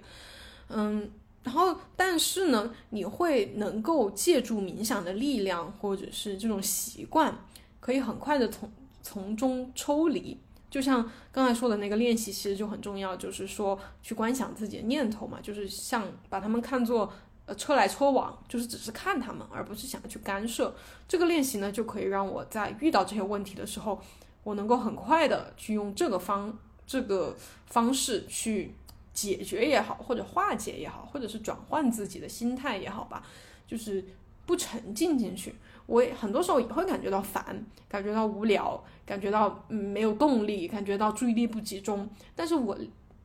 [0.70, 1.10] 嗯，
[1.44, 7.36] 然后但是呢，你会能够借助冥想的力量，或者是这种习惯，
[7.80, 8.72] 可以很快的从
[9.02, 10.40] 从中抽离。
[10.70, 17.12] 就像刚才说的那个练习，其实就很重要，就是说去观想自己的念头嘛，就是像把他们看作
[17.46, 20.76] 呃车来车往，就是只是看他们，而不是想要去干涉。
[21.08, 24.00] 这个练习呢，就可以让我在遇到这些问题的时候。
[24.46, 27.36] 我能够很快的去用这个方这个
[27.66, 28.76] 方式去
[29.12, 33.24] 解决也好，或者化解也好，或者是转换自己的心态也好吧，
[33.66, 34.06] 就是
[34.46, 35.56] 不沉浸进去。
[35.88, 42.08] 我也很多时候也会感觉到烦，感觉到无聊，感觉到嗯没有动力，感觉到注意力不集中。
[42.36, 42.78] 但是我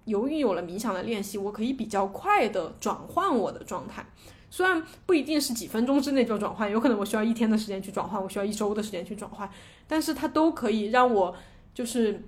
[0.06, 4.06] 由于有了冥想的练习，我可以比较快的转换我的状态。
[4.50, 9.48] 虽然不一定是几分钟之内就转换，有可能我需要一天的时间去转换，我需要一周的时间去转换，
[9.86, 11.34] 但是它都可以让我
[11.72, 12.20] 就是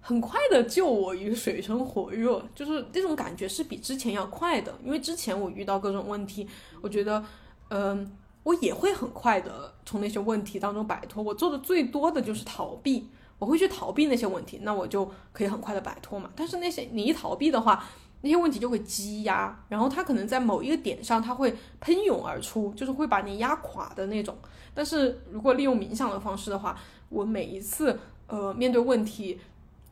[0.00, 4.74] 很快的救我于水深火热，就是这种感觉是比之前要快的。
[4.82, 6.48] 因为之前我遇到各种问题，
[6.80, 7.24] 我觉得，
[7.68, 8.10] 嗯，
[8.42, 11.22] 我也会很快的从那些问题当中摆脱。
[11.22, 16.30] 我做的最多的就是逃避，我会去逃避那些问题，那我就可以很快的摆脱嘛。
[16.34, 17.84] 但是那些你一逃避的话，
[18.24, 24.36] 那些问题就会积压，然后它可能在某一个点上，它会喷涌而出，就是会把你压垮的那种。
[24.74, 26.76] 但是如果利用冥想的方式的话，
[27.08, 27.96] 我每一次
[28.26, 29.38] 呃面对问题。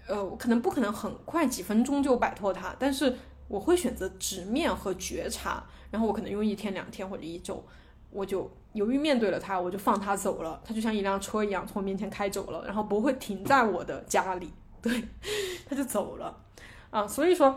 [0.08, 3.16] 呃，我可能不可能很快几分钟就摆脱它，但是
[3.46, 5.62] 我会选择直面和觉察，
[5.92, 7.64] 然后我可能用一天、两天或者一周，
[8.10, 14.52] 我就由于面对了它，我就放它走了，它就像一辆车一样从我面前开走了，然后不会停在我的家里，
[14.82, 15.04] 对，
[15.70, 16.36] 它就走了
[16.90, 17.06] 啊。
[17.06, 17.56] 所以说，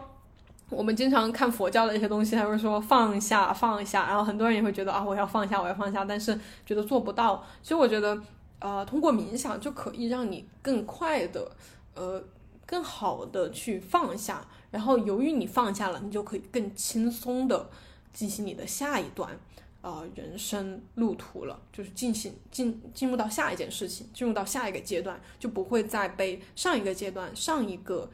[0.69, 7.43] 我们经常看佛教的一些东西，他会说放下放下，然后很多人也会觉得啊，我要放下，我要放下，但是觉得做不到。
[7.61, 8.21] 其实我觉得，
[8.59, 11.51] 呃，通过冥想就可以让你更快的，
[11.95, 12.23] 呃。
[12.67, 17.69] 更好的去放下，然后由于你放下了，你就可以更轻松的
[18.11, 19.39] 进行你的下一段，
[19.81, 28.09] 呃，人生路途了，就是进行进进入到下一件事情，进入到下一个阶段，就不会再被上一个阶段、上一个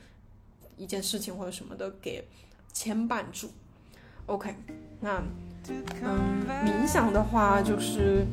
[0.81, 2.27] 一件事情或者什么的给
[2.73, 3.51] 牵绊住。
[4.25, 4.55] OK，
[4.99, 5.21] 那
[5.67, 8.25] 嗯，冥想的话就是。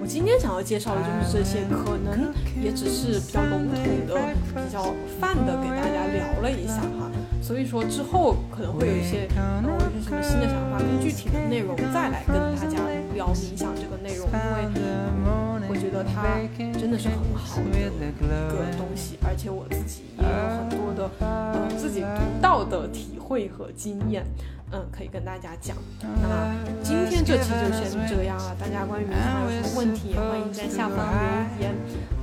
[0.00, 3.76] 我今天想要介绍的就是这些，可能也只是比较笼统
[4.08, 4.16] 的、
[4.56, 4.82] 比较
[5.20, 7.12] 泛的给大家聊了一下哈。
[7.42, 9.60] 所以说之后可能会有一些呃
[9.92, 12.78] 一些什么新的想法，更具体的内容再来跟大家
[13.14, 16.38] 聊冥想这个内容，因为我觉得它
[16.78, 18.26] 真的是很好的一个
[18.76, 22.06] 东西，而且我自己也有很多的呃自己独
[22.42, 24.26] 到的体会和经验。
[24.72, 25.76] 嗯，可以跟大家讲。
[26.00, 26.52] 那
[26.82, 28.56] 今天这期就先这样了。
[28.58, 31.22] 大家关于冥想有什么问题，也欢迎在下方留
[31.60, 31.72] 言。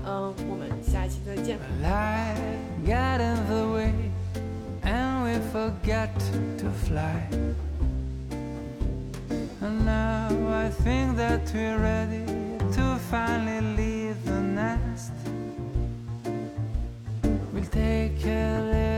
[0.05, 1.57] 嗯，我们下一期再见。
[9.61, 12.25] And now I think that we're ready
[12.73, 15.11] to finally leave the nest.
[17.53, 18.90] We'll take a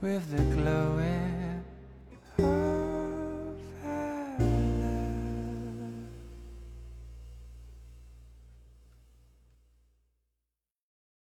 [0.00, 1.39] with the glowing